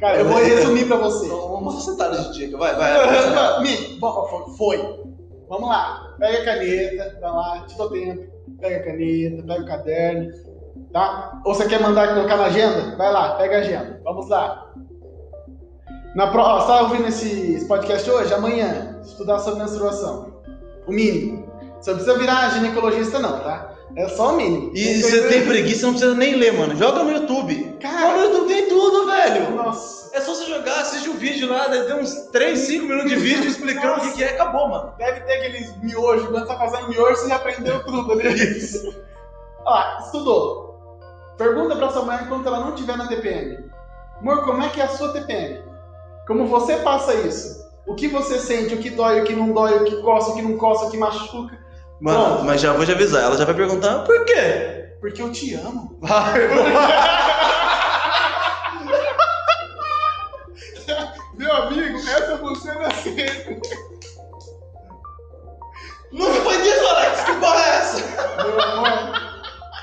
cara, 0.00 0.18
eu 0.18 0.28
vou 0.28 0.38
resumir 0.38 0.86
pra 0.86 0.96
você. 0.96 1.26
Então, 1.26 1.50
vamos 1.50 1.84
sentar 1.84 2.10
de 2.10 2.32
dica, 2.32 2.56
vai, 2.56 2.74
vai. 2.74 2.92
Bom, 3.98 4.54
foi. 4.56 4.78
Vamos 5.48 5.68
lá. 5.68 6.14
Pega 6.18 6.38
a 6.38 6.44
caneta, 6.44 7.18
vai 7.20 7.30
lá, 7.30 7.64
te 7.66 7.76
dou 7.76 7.90
tempo. 7.90 8.26
Pega 8.60 8.76
a 8.76 8.82
caneta, 8.84 9.42
pega 9.42 9.62
o 9.62 9.66
caderno, 9.66 10.32
tá? 10.92 11.40
Ou 11.44 11.54
você 11.54 11.66
quer 11.68 11.80
mandar 11.80 12.14
colocar 12.14 12.36
na 12.36 12.46
agenda? 12.46 12.96
Vai 12.96 13.12
lá, 13.12 13.34
pega 13.36 13.56
a 13.56 13.60
agenda. 13.60 14.00
Vamos 14.04 14.28
lá. 14.28 14.72
Na 16.14 16.28
pro... 16.28 16.40
ó, 16.40 16.60
você 16.60 16.66
tá 16.66 16.82
ouvindo 16.82 17.08
esse, 17.08 17.54
esse 17.54 17.66
podcast 17.66 18.10
hoje? 18.10 18.32
Amanhã, 18.34 18.98
estudar 19.02 19.38
sobre 19.40 19.60
menstruação. 19.60 20.42
O 20.86 20.92
mínimo. 20.92 21.46
Você 21.80 21.90
não 21.90 21.98
precisa 21.98 22.18
virar 22.18 22.50
ginecologista, 22.50 23.18
não, 23.18 23.38
tá? 23.40 23.72
É 23.96 24.08
só 24.08 24.32
o 24.32 24.36
mínimo. 24.36 24.70
E 24.74 25.02
você 25.02 25.28
tem 25.28 25.46
preguiça, 25.46 25.86
não 25.86 25.94
precisa 25.94 26.14
nem 26.14 26.34
ler, 26.36 26.52
mano. 26.52 26.76
Joga 26.76 27.02
no 27.02 27.10
YouTube. 27.10 27.76
Cara, 27.80 28.16
no 28.16 28.22
YouTube 28.24 28.48
tem 28.48 28.68
tudo, 28.68 29.06
velho. 29.06 29.50
nossa. 29.52 29.98
É 30.16 30.20
só 30.20 30.34
você 30.34 30.46
jogar, 30.46 30.80
assiste 30.80 31.08
o 31.08 31.14
vídeo 31.14 31.48
lá, 31.48 31.68
deve 31.68 31.86
ter 31.86 31.94
uns 31.94 32.12
3, 32.32 32.58
5 32.58 32.84
minutos 32.86 33.10
de 33.10 33.16
vídeo 33.16 33.44
explicando 33.48 34.04
o 34.04 34.12
que, 34.12 34.22
é, 34.22 34.30
acabou, 34.30 34.68
mano. 34.68 34.92
Deve 34.98 35.20
ter 35.20 35.34
aqueles 35.34 35.76
miojos, 35.82 36.28
quando 36.28 36.46
tá 36.46 36.56
fazendo 36.56 36.88
miojo, 36.88 37.16
você 37.16 37.28
já 37.28 37.36
aprendeu 37.36 37.84
tudo 37.84 38.12
ali. 38.12 38.28
Isso. 38.58 38.88
Olha 39.64 39.70
lá, 39.70 39.98
estudou. 40.04 40.68
Pergunta 41.36 41.76
pra 41.76 41.90
sua 41.90 42.02
mãe 42.02 42.18
enquanto 42.24 42.46
ela 42.46 42.60
não 42.60 42.74
estiver 42.74 42.96
na 42.96 43.06
TPM. 43.06 43.70
Amor, 44.20 44.44
como 44.44 44.62
é 44.62 44.68
que 44.68 44.80
é 44.80 44.84
a 44.84 44.88
sua 44.88 45.12
TPM? 45.12 45.62
Como 46.26 46.46
você 46.46 46.76
passa 46.78 47.14
isso? 47.14 47.66
O 47.86 47.94
que 47.94 48.08
você 48.08 48.38
sente, 48.38 48.74
o 48.74 48.78
que 48.78 48.90
dói, 48.90 49.20
o 49.20 49.24
que 49.24 49.34
não 49.34 49.52
dói, 49.52 49.78
o 49.78 49.84
que 49.84 50.02
coça, 50.02 50.30
o 50.30 50.34
que 50.34 50.42
não 50.42 50.58
coça, 50.58 50.86
o 50.86 50.90
que 50.90 50.98
machuca? 50.98 51.56
Mano, 52.00 52.44
mas 52.44 52.60
já 52.60 52.72
vou 52.72 52.84
te 52.86 52.92
avisar, 52.92 53.24
ela 53.24 53.36
já 53.36 53.44
vai 53.44 53.54
perguntar 53.54 54.00
por 54.04 54.24
quê? 54.24 54.94
Porque 55.00 55.20
eu 55.22 55.32
te 55.32 55.54
amo. 55.54 55.98
Meu 61.36 61.52
amigo, 61.52 61.98
essa 61.98 62.38
funciona 62.38 62.88
assim. 62.88 63.16
Não 66.12 66.26
foi 66.34 66.62
disso, 66.62 66.86
Alex, 66.86 67.20
que 67.24 67.32
porra 67.34 67.64
é 67.64 67.68
essa? 67.76 68.42
Meu 68.44 68.60
amor, 68.60 69.12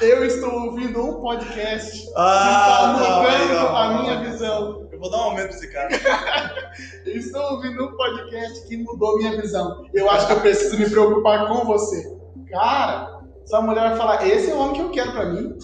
eu 0.02 0.26
estou 0.26 0.52
ouvindo 0.66 1.02
um 1.02 1.22
podcast 1.22 1.92
que 1.92 2.14
Ah, 2.18 2.96
está 2.98 3.10
não, 3.10 3.22
aí, 3.22 3.48
mudando 3.48 3.68
a 3.68 3.90
minha 3.90 4.20
visão. 4.20 4.85
Eu 4.96 5.00
vou 5.02 5.12
dar 5.12 5.18
um 5.18 5.24
aumento 5.24 5.50
pra 5.50 5.58
esse 5.58 5.68
cara. 5.68 5.90
Eu 7.06 7.18
estou 7.18 7.42
ouvindo 7.52 7.84
um 7.84 7.98
podcast 7.98 8.66
que 8.66 8.78
mudou 8.78 9.18
minha 9.18 9.40
visão. 9.42 9.86
Eu 9.94 10.10
acho 10.10 10.26
que 10.26 10.34
eu 10.34 10.40
preciso 10.40 10.80
me 10.80 10.90
preocupar 10.90 11.50
com 11.50 11.66
você. 11.66 12.18
Cara, 12.50 13.20
essa 13.44 13.62
mulher 13.62 13.90
vai 13.90 13.98
falar: 13.98 14.26
esse 14.26 14.50
é 14.50 14.54
o 14.54 14.60
homem 14.60 14.76
que 14.76 14.82
eu 14.82 14.92
quero 14.92 15.12
pra 15.12 15.26
mim. 15.26 15.58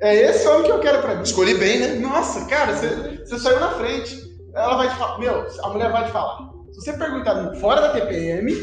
É 0.00 0.14
esse 0.14 0.46
homem 0.46 0.62
que 0.62 0.70
eu 0.70 0.78
quero 0.78 1.02
pra 1.02 1.16
mim. 1.16 1.22
Escolhi 1.22 1.54
bem, 1.54 1.80
né? 1.80 1.94
Nossa, 1.96 2.46
cara, 2.46 2.72
você, 2.72 3.18
você 3.24 3.38
saiu 3.40 3.58
na 3.58 3.70
frente. 3.70 4.16
Ela 4.54 4.76
vai 4.76 4.88
te 4.88 4.94
falar: 4.94 5.18
Meu, 5.18 5.46
a 5.64 5.68
mulher 5.68 5.90
vai 5.90 6.04
te 6.04 6.12
falar. 6.12 6.48
Se 6.70 6.80
você 6.80 6.92
perguntar 6.92 7.54
fora 7.56 7.80
da 7.80 7.90
TPM, 7.90 8.54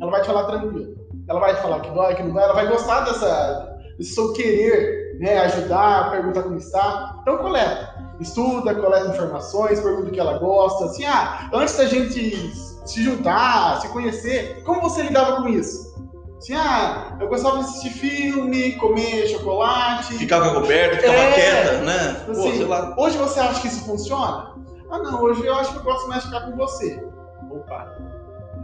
ela 0.00 0.10
vai 0.10 0.22
te 0.22 0.26
falar 0.26 0.44
tranquilo. 0.44 0.94
Ela 1.28 1.40
vai 1.40 1.54
te 1.54 1.60
falar 1.60 1.80
que 1.80 1.90
dói, 1.90 2.14
que 2.14 2.22
não 2.22 2.32
dói. 2.32 2.44
Ela 2.44 2.54
vai 2.54 2.66
gostar 2.66 3.00
dessa, 3.02 3.76
desse 3.98 4.14
seu 4.14 4.32
querer, 4.32 5.18
né? 5.18 5.38
Ajudar, 5.40 6.10
perguntar 6.12 6.44
como 6.44 6.56
está. 6.56 7.18
Então, 7.20 7.36
coleta 7.38 7.93
estuda, 8.24 8.74
coleta 8.74 9.08
informações, 9.14 9.80
pergunta 9.80 10.08
o 10.08 10.12
que 10.12 10.20
ela 10.20 10.38
gosta. 10.38 10.86
Assim, 10.86 11.04
ah, 11.04 11.48
antes 11.52 11.76
da 11.76 11.86
gente 11.86 12.52
se 12.84 13.02
juntar, 13.02 13.80
se 13.80 13.88
conhecer, 13.88 14.62
como 14.64 14.82
você 14.82 15.02
lidava 15.02 15.42
com 15.42 15.48
isso? 15.48 15.94
Assim, 16.38 16.54
ah, 16.54 17.16
eu 17.20 17.28
gostava 17.28 17.58
de 17.58 17.64
assistir 17.64 17.90
filme, 17.90 18.72
comer 18.72 19.26
chocolate. 19.28 20.14
Ficava 20.14 20.52
coberto, 20.54 20.96
ficava 20.96 21.16
É. 21.18 21.32
quieta, 21.32 21.78
né? 21.82 22.22
Pô, 22.26 22.32
Assim, 22.32 22.64
lá. 22.64 22.94
Hoje 22.98 23.16
você 23.16 23.40
acha 23.40 23.60
que 23.60 23.68
isso 23.68 23.84
funciona? 23.86 24.52
Ah, 24.90 24.98
não, 24.98 25.22
hoje 25.22 25.44
eu 25.46 25.54
acho 25.54 25.72
que 25.72 25.78
eu 25.78 25.82
gosto 25.82 26.06
mais 26.08 26.22
de 26.22 26.28
ficar 26.28 26.42
com 26.42 26.56
você. 26.56 27.02
Opa. 27.50 27.88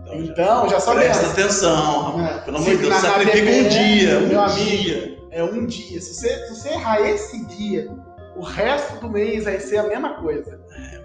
Então, 0.02 0.24
já- 0.24 0.32
Então, 0.32 0.68
já 0.68 0.80
sabemos. 0.80 1.16
Presta 1.18 1.32
atenção. 1.40 2.26
É. 2.26 2.38
Pelo 2.38 2.56
amor 2.58 2.70
de 2.70 2.76
Deus, 2.76 2.94
sacrifica 2.96 3.50
um 3.50 3.68
dia, 3.68 4.20
meu 4.20 4.38
um 4.38 4.42
amigo. 4.42 4.58
dia. 4.66 5.18
É 5.32 5.44
um 5.44 5.64
dia. 5.66 6.00
Se 6.00 6.14
você, 6.14 6.28
se 6.48 6.54
você 6.60 6.68
errar 6.70 7.00
esse 7.02 7.46
dia, 7.46 7.88
o 8.40 8.42
resto 8.42 8.98
do 9.00 9.10
mês 9.10 9.44
vai 9.44 9.60
ser 9.60 9.76
a 9.76 9.82
mesma 9.82 10.14
coisa. 10.14 10.58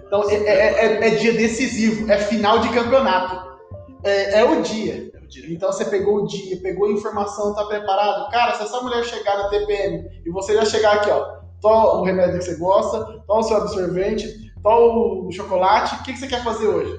Então, 0.06 0.28
é, 0.30 0.34
é- 0.36 0.86
é- 0.86 1.06
é 1.08 1.10
dia 1.16 1.34
decisivo, 1.34 2.10
é 2.10 2.16
final 2.16 2.60
de 2.60 2.68
campeonato. 2.70 3.58
É, 4.02 4.38
é 4.40 4.44
o 4.44 4.62
dia. 4.62 5.10
É 5.14 5.18
o 5.18 5.28
dia. 5.28 5.52
Então 5.52 5.70
você 5.70 5.84
pegou 5.84 6.22
o 6.22 6.26
dia, 6.26 6.58
pegou 6.62 6.88
a 6.88 6.92
informação, 6.92 7.54
tá 7.54 7.64
preparado? 7.66 8.30
Cara, 8.30 8.54
se 8.54 8.62
essa 8.62 8.80
mulher 8.80 9.04
chegar 9.04 9.36
na 9.36 9.48
TPM 9.50 10.08
e 10.24 10.30
você 10.30 10.54
já 10.54 10.64
chegar 10.64 10.94
aqui, 10.94 11.10
ó, 11.10 11.36
toma 11.60 11.94
o 12.00 12.04
remédio 12.04 12.38
que 12.38 12.44
você 12.46 12.56
gosta, 12.56 13.04
toma 13.26 13.40
o 13.40 13.42
seu 13.42 13.56
absorvente, 13.58 14.52
toma 14.62 15.26
o 15.26 15.30
chocolate, 15.30 15.96
o 15.96 16.02
que, 16.04 16.12
que 16.14 16.18
você 16.18 16.28
quer 16.28 16.42
fazer 16.42 16.68
hoje? 16.68 16.96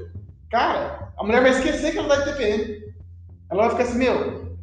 Cara, 0.51 1.11
a 1.17 1.23
mulher 1.23 1.41
vai 1.41 1.51
esquecer 1.51 1.91
que 1.91 1.97
ela 1.97 2.09
tá 2.09 2.17
de 2.17 2.25
TPM. 2.31 2.77
Ela 3.49 3.61
vai 3.63 3.69
ficar 3.71 3.83
assim, 3.83 3.97
meu, 3.97 4.55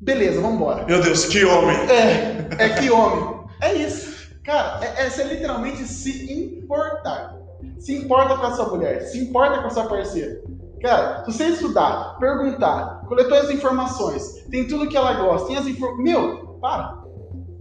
beleza, 0.00 0.40
vambora. 0.40 0.84
Meu 0.86 1.02
Deus, 1.02 1.26
que 1.26 1.44
homem. 1.44 1.76
É, 1.90 2.64
é 2.64 2.68
que 2.70 2.90
homem. 2.90 3.36
É 3.60 3.74
isso. 3.74 4.05
Cara, 4.46 4.78
é, 4.80 5.06
é 5.06 5.10
você 5.10 5.24
literalmente 5.24 5.84
se 5.84 6.32
importar. 6.32 7.36
Se 7.80 7.96
importa 7.96 8.36
com 8.36 8.46
a 8.46 8.52
sua 8.52 8.68
mulher, 8.68 9.00
se 9.00 9.18
importa 9.18 9.58
com 9.58 9.66
a 9.66 9.70
sua 9.70 9.86
parceira. 9.86 10.40
Cara, 10.80 11.24
se 11.24 11.32
você 11.32 11.46
estudar, 11.48 12.16
perguntar, 12.20 13.02
coletou 13.08 13.36
as 13.36 13.50
informações, 13.50 14.44
tem 14.48 14.68
tudo 14.68 14.88
que 14.88 14.96
ela 14.96 15.14
gosta, 15.14 15.48
tem 15.48 15.56
as 15.56 15.66
informações. 15.66 16.04
Meu, 16.04 16.58
para. 16.60 17.02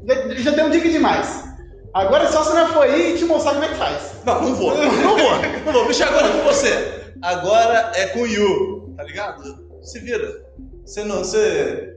Já, 0.03 0.35
já 0.35 0.51
deu 0.51 0.69
dica 0.69 0.87
demais. 0.87 1.43
Agora 1.91 2.25
é 2.25 2.27
só 2.27 2.43
você 2.43 2.53
não 2.53 2.67
for 2.67 2.83
aí 2.83 3.15
e 3.15 3.17
te 3.17 3.25
mostrar 3.25 3.53
como 3.53 3.63
é 3.63 3.69
que 3.69 3.75
faz. 3.75 4.21
Não, 4.23 4.41
não 4.41 4.53
vou. 4.53 4.77
Não 4.77 5.17
vou. 5.17 5.31
Não 5.65 5.73
vou. 5.73 5.85
Deixa 5.85 6.05
agora 6.05 6.29
com 6.29 6.43
você. 6.43 7.13
Agora 7.21 7.91
é 7.95 8.07
com 8.07 8.19
o 8.19 8.27
Yu. 8.27 8.93
Tá 8.95 9.03
ligado? 9.03 9.65
Se 9.81 9.99
vira. 9.99 10.45
Você 10.85 11.03
não. 11.03 11.19
Você. 11.19 11.94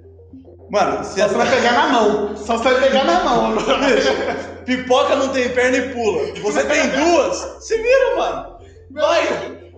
Mano, 0.70 0.98
você. 1.04 1.20
Só 1.22 1.28
você 1.28 1.34
vai 1.34 1.50
pegar 1.50 1.72
na 1.72 1.88
mão. 1.88 2.36
Só 2.36 2.56
você 2.58 2.64
vai 2.64 2.80
pegar 2.82 3.04
na 3.04 3.24
mão. 3.24 3.52
Bicho, 3.56 4.64
pipoca 4.66 5.16
não 5.16 5.28
tem 5.28 5.48
perna 5.50 5.76
e 5.78 5.92
pula. 5.94 6.34
Você 6.42 6.64
tem 6.64 6.88
duas. 6.90 7.56
Se 7.60 7.76
vira, 7.76 8.16
mano. 8.16 8.56
Vai. 8.90 9.26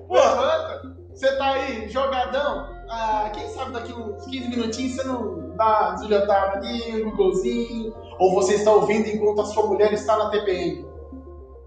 Pô. 0.09 0.14
Levanta. 0.14 0.83
Você 1.14 1.37
tá 1.37 1.53
aí, 1.53 1.88
jogadão. 1.88 2.68
Ah, 2.90 3.31
quem 3.33 3.48
sabe 3.50 3.72
daqui 3.72 3.92
uns 3.92 4.24
15 4.26 4.48
minutinhos 4.48 4.96
você 4.96 5.05
não 5.07 5.55
dá 5.57 5.90
desbilhotada 5.92 6.57
ali, 6.59 7.05
um 7.05 7.11
Googlezinho. 7.11 7.94
Ou 8.18 8.35
você 8.35 8.55
está 8.55 8.72
ouvindo 8.72 9.07
enquanto 9.09 9.42
a 9.42 9.44
sua 9.44 9.66
mulher 9.66 9.92
está 9.92 10.16
na 10.16 10.31
TPM. 10.31 10.85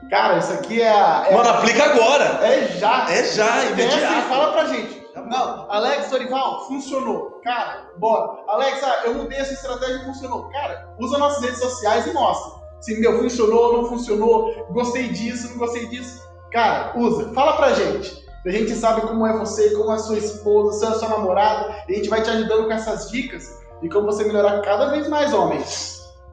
Cara, 0.09 0.38
isso 0.38 0.51
aqui 0.51 0.81
é. 0.81 0.89
a- 0.89 1.25
é 1.29 1.33
Mano, 1.33 1.49
aplica 1.49 1.83
agora. 1.86 2.25
É 2.45 2.67
já. 2.77 3.05
É 3.09 3.23
já, 3.23 3.45
Desce 3.51 3.67
e 3.67 3.71
imediato. 3.71 4.27
fala 4.27 4.51
pra 4.51 4.65
gente. 4.65 5.01
Não, 5.15 5.71
Alex 5.71 6.09
Dorival, 6.09 6.67
funcionou. 6.67 7.33
Cara, 7.43 7.89
bora. 7.97 8.41
Alex, 8.47 8.82
ah, 8.84 9.01
eu 9.06 9.15
mudei 9.15 9.38
essa 9.38 9.53
estratégia 9.53 9.97
e 9.97 10.06
funcionou. 10.06 10.49
Cara, 10.49 10.95
usa 10.99 11.17
nossas 11.17 11.43
redes 11.43 11.60
sociais 11.60 12.08
e 12.08 12.13
mostra. 12.13 12.63
Se, 12.79 12.99
meu, 12.99 13.19
funcionou, 13.19 13.73
não 13.73 13.89
funcionou, 13.89 14.67
gostei 14.71 15.10
disso, 15.10 15.49
não 15.49 15.58
gostei 15.58 15.88
disso. 15.88 16.21
Cara, 16.51 16.93
usa. 16.97 17.34
Fala 17.34 17.53
pra 17.58 17.73
gente. 17.73 18.23
A 18.45 18.49
gente 18.49 18.75
sabe 18.75 19.01
como 19.01 19.25
é 19.25 19.38
você, 19.38 19.69
como 19.71 19.91
é 19.91 19.95
a 19.95 19.99
sua 19.99 20.17
esposa, 20.17 20.77
se 20.77 20.86
é 20.86 20.88
a 20.89 20.99
sua 20.99 21.10
namorada. 21.10 21.84
E 21.88 21.93
a 21.93 21.95
gente 21.95 22.10
vai 22.10 22.21
te 22.21 22.29
ajudando 22.29 22.65
com 22.65 22.73
essas 22.73 23.10
dicas 23.10 23.58
e 23.82 23.89
como 23.89 24.06
você 24.06 24.23
melhorar 24.23 24.62
cada 24.62 24.88
vez 24.88 25.08
mais, 25.08 25.34
homem. 25.34 25.63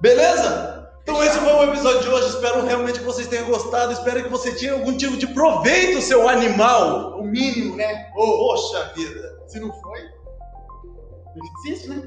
Beleza? 0.00 0.88
Então 1.02 1.22
esse 1.22 1.38
foi 1.38 1.52
o 1.52 1.64
episódio 1.64 2.00
de 2.02 2.08
hoje. 2.08 2.28
Espero 2.28 2.64
realmente 2.64 2.98
que 2.98 3.04
vocês 3.04 3.26
tenham 3.26 3.46
gostado. 3.46 3.92
Espero 3.92 4.22
que 4.22 4.28
você 4.28 4.52
tenha 4.52 4.74
algum 4.74 4.96
tipo 4.96 5.16
de 5.16 5.26
proveito, 5.28 6.00
seu 6.00 6.28
animal. 6.28 7.18
O 7.18 7.24
mínimo, 7.24 7.76
né? 7.76 8.10
Poxa 8.12 8.92
vida. 8.96 9.40
Se 9.46 9.58
não 9.58 9.72
foi, 9.80 10.00
desiste, 11.62 11.88
né? 11.88 12.02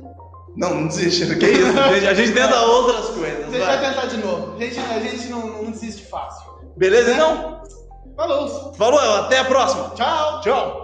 Não, 0.56 0.76
não 0.76 0.88
desiste. 0.88 1.26
Que 1.36 1.46
isso? 1.48 1.80
A 1.80 2.14
gente, 2.14 2.34
tenta 2.34 2.62
outras 2.62 3.08
coisas. 3.10 3.48
A 3.48 3.52
gente 3.52 3.60
vai. 3.60 3.78
vai 3.78 3.90
tentar 3.90 4.06
de 4.08 4.18
novo. 4.18 4.56
A 4.56 4.60
gente, 4.60 4.80
a 4.80 5.00
gente 5.00 5.28
não, 5.30 5.48
não 5.48 5.72
desiste 5.72 6.06
fácil. 6.06 6.52
Beleza 6.78 7.12
então? 7.12 7.62
Falou! 8.16 8.74
Falou, 8.76 9.00
até 9.00 9.40
a 9.40 9.46
próxima. 9.46 9.92
Tchau! 9.96 10.42
Tchau. 10.42 10.83